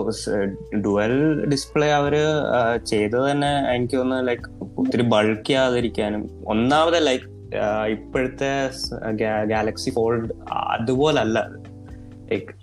[0.78, 1.14] ഡുവൽ
[1.46, 2.14] ഡിസ്പ്ലേ അവർ
[2.50, 4.48] ആ, ചെയ്തത് തന്നെ എനിക്ക് തോന്നുന്നു ലൈക്ക്
[4.78, 6.24] ഒത്തിരി ബൾക്കി ആകാതിരിക്കാനും.
[6.46, 7.28] ഒന്നാമത് ലൈക്ക്
[7.90, 8.52] ഇപ്പോഴത്തെ
[9.46, 10.30] ഗാലക്സി ഫോൾഡ്
[10.74, 11.38] അതുപോലല്ല.
[12.30, 12.54] ലൈക്ക്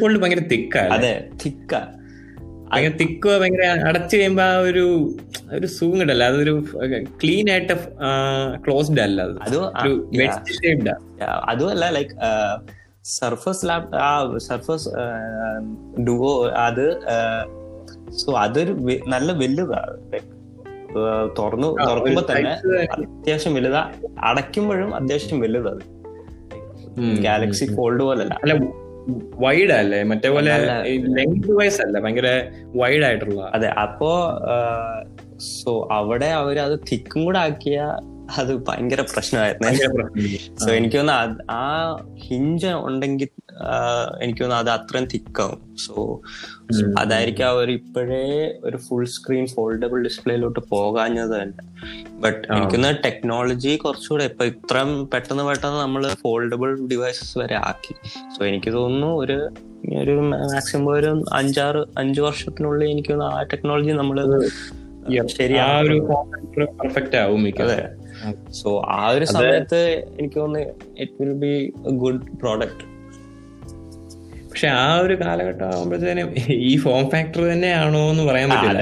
[0.00, 1.12] ഫോൾഡ് ഭയങ്കര തിക്കാണ് അതെ
[1.44, 1.72] തിക്ക.
[2.70, 4.84] ഭയങ്കര തിക്ക് ഭയങ്കര അടച്ചു കഴിയുമ്പോ ആ ഒരു
[5.52, 6.54] ഒരു സൂം കിട്ടല്ല അതൊരു
[7.22, 7.74] ക്ലീൻ ആയിട്ട്
[8.66, 9.36] ക്ലോസ്ഡ് അല്ല അത്.
[11.48, 12.14] അതുമല്ല ലൈക്ക്
[13.08, 14.88] സർഫസ് ലാപ് ആ സർഫസ്
[16.00, 16.86] ഡുവോ അത്
[18.12, 18.72] സോ അതൊരു
[19.06, 19.94] നല്ല വലുതാണ്
[21.38, 23.82] തുറന്നു തുറക്കുമ്പോ തന്നെ അത്യാവശ്യം വലുതാ.
[24.24, 25.84] അടയ്ക്കുമ്പോഴും അത്യാവശ്യം വലുതാ അത്.
[27.00, 28.34] ഉം, ഗാലക്സി ഫോൾഡ് പോലല്ല.
[29.34, 30.02] വൈഡ് അല്ലേ?
[30.02, 30.52] മറ്റേ പോലെ
[31.16, 32.28] ലെങ്ത് വൈസ് അല്ല ഭയങ്കര
[32.76, 33.50] വൈഡ് ആയിട്ടുള്ള.
[33.54, 34.12] അതെ അപ്പോ
[35.36, 37.78] സോ അവിടെ അവർ അത് തിക്കും കൂടെ ആക്കിയ
[38.36, 39.68] അത് ഭയങ്കര പ്രശ്നമായിരുന്നു.
[40.56, 43.28] സോ എനിക്ക് തോന്നുന്നു ആ ഹിഞ്ച് ഉണ്ടെങ്കിൽ
[44.22, 45.76] എനിക്ക് തോന്നുന്നു അത് അത്രയും തിക്കാവും.
[45.86, 46.20] സോ
[46.70, 51.64] അതായിരിക്കും അതായിരിക്കും അവർ ഇപ്പോഴേ ഒരു ഫുൾ സ്ക്രീൻ ഫോൾഡബിൾ ഡിസ്പ്ലേയിലോട്ട് പോകാഞ്ഞത് തന്നെ.
[52.20, 52.56] ബട്ട് ആ.
[52.56, 57.94] എനിക്കൊന്ന് ടെക്നോളജി കുറച്ചുകൂടെ ഇപ്പൊ ഇത്രയും പെട്ടെന്ന് പെട്ടെന്ന് നമ്മൾ ഫോൾഡബിൾ ഡിവൈസസ് വരെ ആക്കി.
[58.38, 59.48] സോ എനിക്ക് തോന്നുന്നു ഒരു
[59.98, 64.48] ഒരു മാക്സിമം ഒരു അഞ്ചാറ് അഞ്ചു വർഷത്തിനുള്ളിൽ എനിക്ക് തോന്നുന്നു ആ ടെക്നോളജി നമ്മൾ
[65.26, 66.08] ശരിയാ ആ ഒരു
[66.58, 68.07] പെർഫെക്റ്റ് ആവും മിക്കവാറും.
[68.52, 69.80] സോ ആ ഒരു സമയത്ത്
[70.14, 71.52] എനിക്ക് തോന്നുന്നു it will be
[72.02, 72.84] good product
[74.50, 76.28] പക്ഷെ ആ ഒരു കാലഘട്ടം ആകുമ്പോഴത്തേനും
[76.62, 78.78] ഈ ഫോം ഫാക്ടർ തന്നെയാണോ എന്ന് പറയാൻ പറ്റില്ല.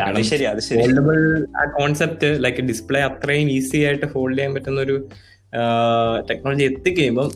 [1.77, 4.97] കോൺസെപ്റ്റ് ലൈക്ക് ഡിസ്പ്ലേ അത്രയും ഈസി ആയിട്ട് ഫോൾഡ് ചെയ്യാൻ പറ്റുന്ന ഒരു
[6.31, 7.29] ടെക്നോളജി എത്തിക്കഴിയുമ്പോൾ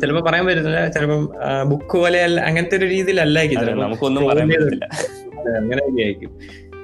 [0.00, 1.22] ചിലപ്പോൾ പറയാൻ പറ്റുന്നില്ല ചിലപ്പം
[1.70, 4.86] ബുക്ക് പോലെ അങ്ങനത്തെ ഒരു രീതിയിലല്ലായിരിക്കും ചിലപ്പം നമുക്കൊന്നും പറയാൻ പറ്റില്ല
[5.58, 6.30] അങ്ങനെയൊക്കെ ആയിരിക്കും.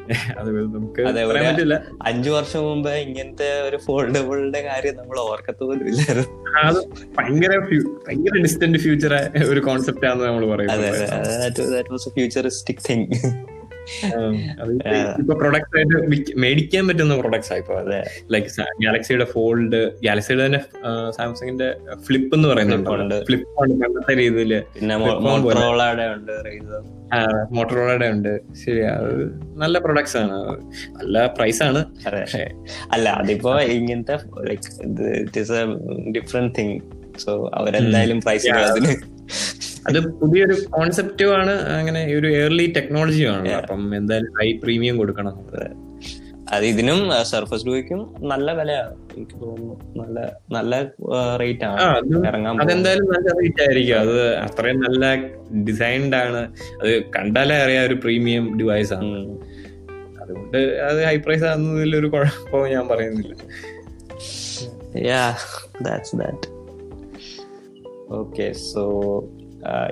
[2.07, 6.29] അഞ്ചു വർഷം മുമ്പ് ഇങ്ങനത്തെ ഒരു ഫോൾഡബിളിന്റെ കാര്യം നമ്മൾ ഓർക്കത്ത് പോലും ഇല്ലായിരുന്നു.
[6.65, 6.81] അത്
[7.19, 9.15] ഭയങ്കര ഫ്യൂ- ഭയങ്കര ഡിസ്റ്റന്റ് ഫ്യൂച്ചർ
[9.49, 10.85] ഒരു കോൺസെപ്റ്റ് ആണെന്ന് നമ്മൾ പറയുന്നത്.
[12.15, 13.07] ഫ്യൂച്ചറിസ്റ്റിക് തിങ്
[15.19, 18.03] ഇപ്പൊ പ്രൊഡക്ട്സ് ആയിട്ട് മേടിക്കാൻ പറ്റുന്ന പ്രൊഡക്ട്സ് ആയിപ്പോ അതെ.
[18.33, 18.49] ലൈക്ക്
[18.83, 20.61] ഗാലക്സിയുടെ ഫോൾഡ് ഗാലക്സിയുടെ തന്നെ
[21.11, 21.77] സാംസങ്ങിന്റെ
[22.07, 23.25] ഫ്ലിപ്പ് എന്ന് പറയുന്നുണ്ട്.
[23.25, 24.63] ഫ്ലിപ്പ് ആണ് പണ്ടത്തെ രീതിയിൽ.
[27.51, 30.39] മോട്ടറോളയുടെ ഉണ്ട് ശരി അത് നല്ല പ്രൊഡക്ട്സ് ആണ്.
[30.99, 31.85] നല്ല പ്രൈസ് ആണ്.
[32.93, 34.19] അല്ല അതിപ്പോ ഇങ്ങനത്തെ
[34.49, 34.63] like
[35.21, 35.65] it is a
[36.13, 36.81] different thing
[37.19, 38.49] so അവരെന്തായാലും പ്രൈസ്.
[38.49, 39.12] അതിന്.
[39.89, 43.49] അത് പുതിയൊരു കോൺസെപ്റ്റും ആണ് അങ്ങനെ ഒരു ഏർലി ടെക്നോളജിയും ആണ്.
[43.49, 45.47] അപ്പം എന്തായാലും ഹൈ പ്രീമിയം കൊടുക്കണം.
[46.53, 46.65] അത്.
[46.65, 50.03] ഇതിനും സർഫസ് ഡൂയ്ക്കും നല്ല വിലയാണ് എനിക്ക് തോന്നുന്നു.
[50.03, 50.85] നല്ല നല്ല
[51.41, 52.27] റേറ്റ് ആണ്.
[52.29, 52.61] ഇറങ്ങാൻ.
[52.61, 54.01] അതെന്തായാലും നല്ല റേറ്റ് ആയിരിക്കും.
[54.01, 55.17] അത് അത്രയും നല്ല
[55.65, 56.55] ഡിസൈൻഡ് ആണ്.
[56.83, 59.39] അത് കണ്ടാലേ അറിയാം ഒരു പ്രീമിയം ഡിവൈസ് ആണ്.
[60.23, 63.35] അതുകൊണ്ട് അത് ഹൈ പ്രൈസ് ആകുന്നതിൽ ഒരു കുഴപ്പവും ഞാൻ പറയുന്നില്ല.
[65.07, 65.35] Yeah
[65.83, 66.52] that's that.
[68.11, 68.83] Okay so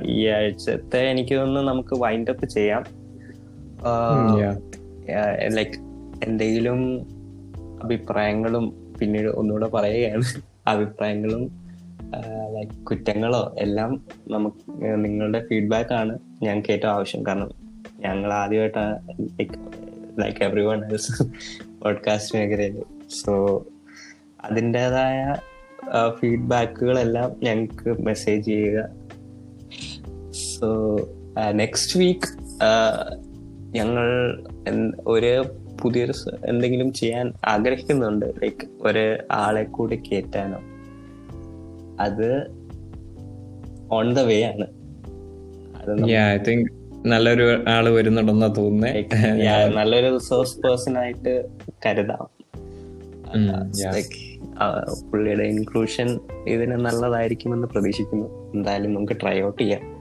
[0.02, 2.84] ഈ ആഴ്ചത്തെ എനിക്ക് തോന്നുന്നു നമുക്ക് വൈൻഡ് അപ്പ് ചെയ്യാം.
[5.54, 5.78] ലൈക്ക്
[6.24, 7.00] എന്തെങ്കിലും
[7.84, 10.22] അഭിപ്രായങ്ങളും പിന്നീട് ഒന്നുകൂടെ പറയുകയാണ്.
[10.66, 11.42] അഭിപ്രായങ്ങളും
[12.54, 17.26] ലൈക് കുറ്റങ്ങളോ എല്ലാം നമുക്ക് നിങ്ങളുടെ ഫീഡ്ബാക്ക് ആണ് ഞങ്ങൾക്ക് ഏറ്റവും ആവശ്യം.
[17.26, 17.50] കാരണം
[18.00, 19.52] ഞങ്ങൾ ആദ്യമായിട്ടാണ് like
[20.22, 21.22] like everyone else
[21.82, 22.82] podcast മേഖലയിൽ.
[23.24, 23.64] സോ
[24.44, 25.34] അതിന്റെതായ
[26.18, 28.88] ഫീഡ്ബാക്കുകളെല്ലാം ഞങ്ങൾക്ക് മെസ്സേജ് ചെയ്യുക.
[30.30, 30.98] സോ
[31.50, 32.30] നെക്സ്റ്റ് വീക്ക്
[33.74, 34.08] ഞങ്ങൾ
[35.06, 35.44] ഒരു
[35.82, 36.12] പുതിയൊരു
[36.46, 38.26] എന്തെങ്കിലും ചെയ്യാൻ ആഗ്രഹിക്കുന്നുണ്ട്.
[38.26, 40.58] ലൈക്ക് ഒരു ആളെ കൂടി കയറ്റാനോ
[42.00, 42.46] അത്
[43.92, 44.66] ഓൺ ദ വേ ആണ്.
[46.10, 46.72] ഐ തിങ്ക്
[47.06, 49.06] നല്ലൊരു ആൾ വരുന്നുണ്ടെന്നാ തോന്നുന്നേ.
[49.76, 51.48] നല്ലൊരു റിസോഴ്സ് പേഴ്സൺ ആയിട്ട്
[51.86, 52.26] കരുതാം.
[55.12, 58.52] പുള്ളിയുടെ ഇൻക്ലൂഷൻ ഇതിന് നല്ലതായിരിക്കുമെന്ന് പ്രതീക്ഷിക്കുന്നു.
[58.54, 60.00] എന്തായാലും നമുക്ക് ട്രൈ ഔട്ട് ചെയ്യാം.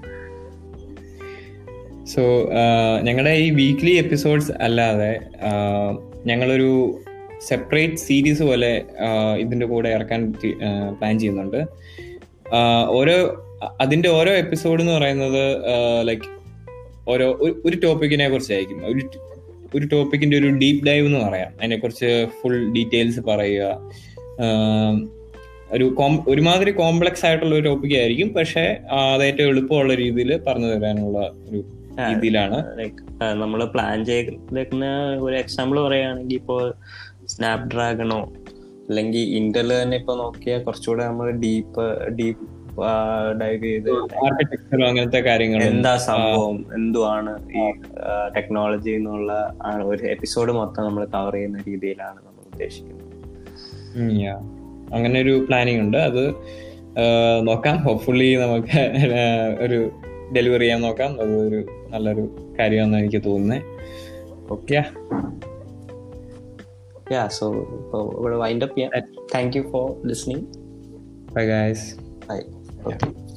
[2.05, 2.49] സോ
[3.01, 5.20] ഞങ്ങളുടെ ഈ വീക്ക്ലി എപ്പിസോഡ്സ് അല്ലാതെ
[6.26, 6.99] ഞങ്ങളൊരു
[7.47, 8.82] സെപ്പറേറ്റ് സീരീസ് പോലെ
[9.38, 10.34] ഇതിന്റെ കൂടെ ഇറക്കാൻ
[10.99, 11.66] പ്ലാൻ ചെയ്യുന്നുണ്ട്.
[12.88, 13.45] ഓരോ
[13.82, 15.57] അതിന്റെ ഓരോ എപ്പിസോഡ് എന്ന് പറയുന്നത്
[16.07, 16.24] ലൈക്ക്
[17.10, 18.82] ഓരോ ഒരു- ടോപ്പിക്കിനെ കുറിച്ചായിരിക്കും.
[18.86, 19.10] ഒരു
[19.76, 21.47] ഒരു ടോപ്പിക്കിന്റെ ഒരു ഡീപ്പ് ഡൈവ് എന്ന് പറയാം.
[21.47, 23.91] അതിനെക്കുറിച്ച് ഫുൾ ഡീറ്റെയിൽസ് പറയുക.
[25.71, 28.33] ഒരു കോം- ഒരുമാതിരി കോംപ്ലക്സ് ആയിട്ടുള്ള ഒരു ടോപ്പിക് ആയിരിക്കും.
[28.33, 31.19] പക്ഷെ അത് ഏറ്റവും എളുപ്പമുള്ള രീതിയിൽ പറഞ്ഞു തരാനുള്ള
[31.49, 31.59] ഒരു
[32.09, 32.57] രീതിയിലാണ്.
[32.79, 34.85] ലൈക്ക് നമ്മൾ പ്ലാൻ ചെയ്തേക്കുന്ന
[35.19, 36.73] ഒരു എക്സാമ്പിൾ പറയുകയാണെങ്കിൽ ഇപ്പോൾ
[37.25, 38.19] സ്നാപ് ഡ്രാഗണോ
[38.89, 42.45] അല്ലെങ്കിൽ ഇന്റൽ തന്നെ ഇപ്പൊ നോക്കിയാൽ കുറച്ചുകൂടെ നമ്മൾ ഡീപ്പ് ഡീപ്പ്
[43.41, 43.89] ഡൈവ് ചെയ്ത്
[44.85, 46.65] അങ്ങനത്തെ കാര്യങ്ങൾ എന്താ സംഭവം?
[46.73, 47.65] എന്തുവാണ് ഈ
[48.35, 49.31] ടെക്നോളജി എന്നുള്ള
[49.83, 53.05] ഒരു എപ്പിസോഡ് മൊത്തം നമ്മൾ കവർ ചെയ്യുന്ന രീതിയിലാണ് നമ്മൾ ഉദ്ദേശിക്കുന്നത്.
[54.93, 55.97] അങ്ങനെ ഒരു പ്ലാനിങ് ഉണ്ട്.
[55.97, 56.23] അത്
[57.47, 57.77] നോക്കാം.
[57.77, 58.79] ഹോപ്പ്ഫുള്ളി നമുക്ക്
[59.65, 59.79] ഒരു
[60.35, 61.11] ഡെലിവറി ചെയ്യാൻ നോക്കാം.
[61.21, 61.59] അത് ഒരു
[61.89, 62.23] നല്ലൊരു
[62.59, 63.61] കാര്യമാണെന്ന് എനിക്ക് തോന്നുന്നത്
[64.51, 64.83] ഓക്കെ
[67.13, 68.91] യാ സോ ഇപ്പോൾ ഇവിടെ വൈൻഡ് അപ്പ് ചെയ്യാം.
[69.35, 70.43] Thank you for listening
[71.35, 71.87] bye guys
[72.29, 72.39] bye
[72.87, 73.28] okay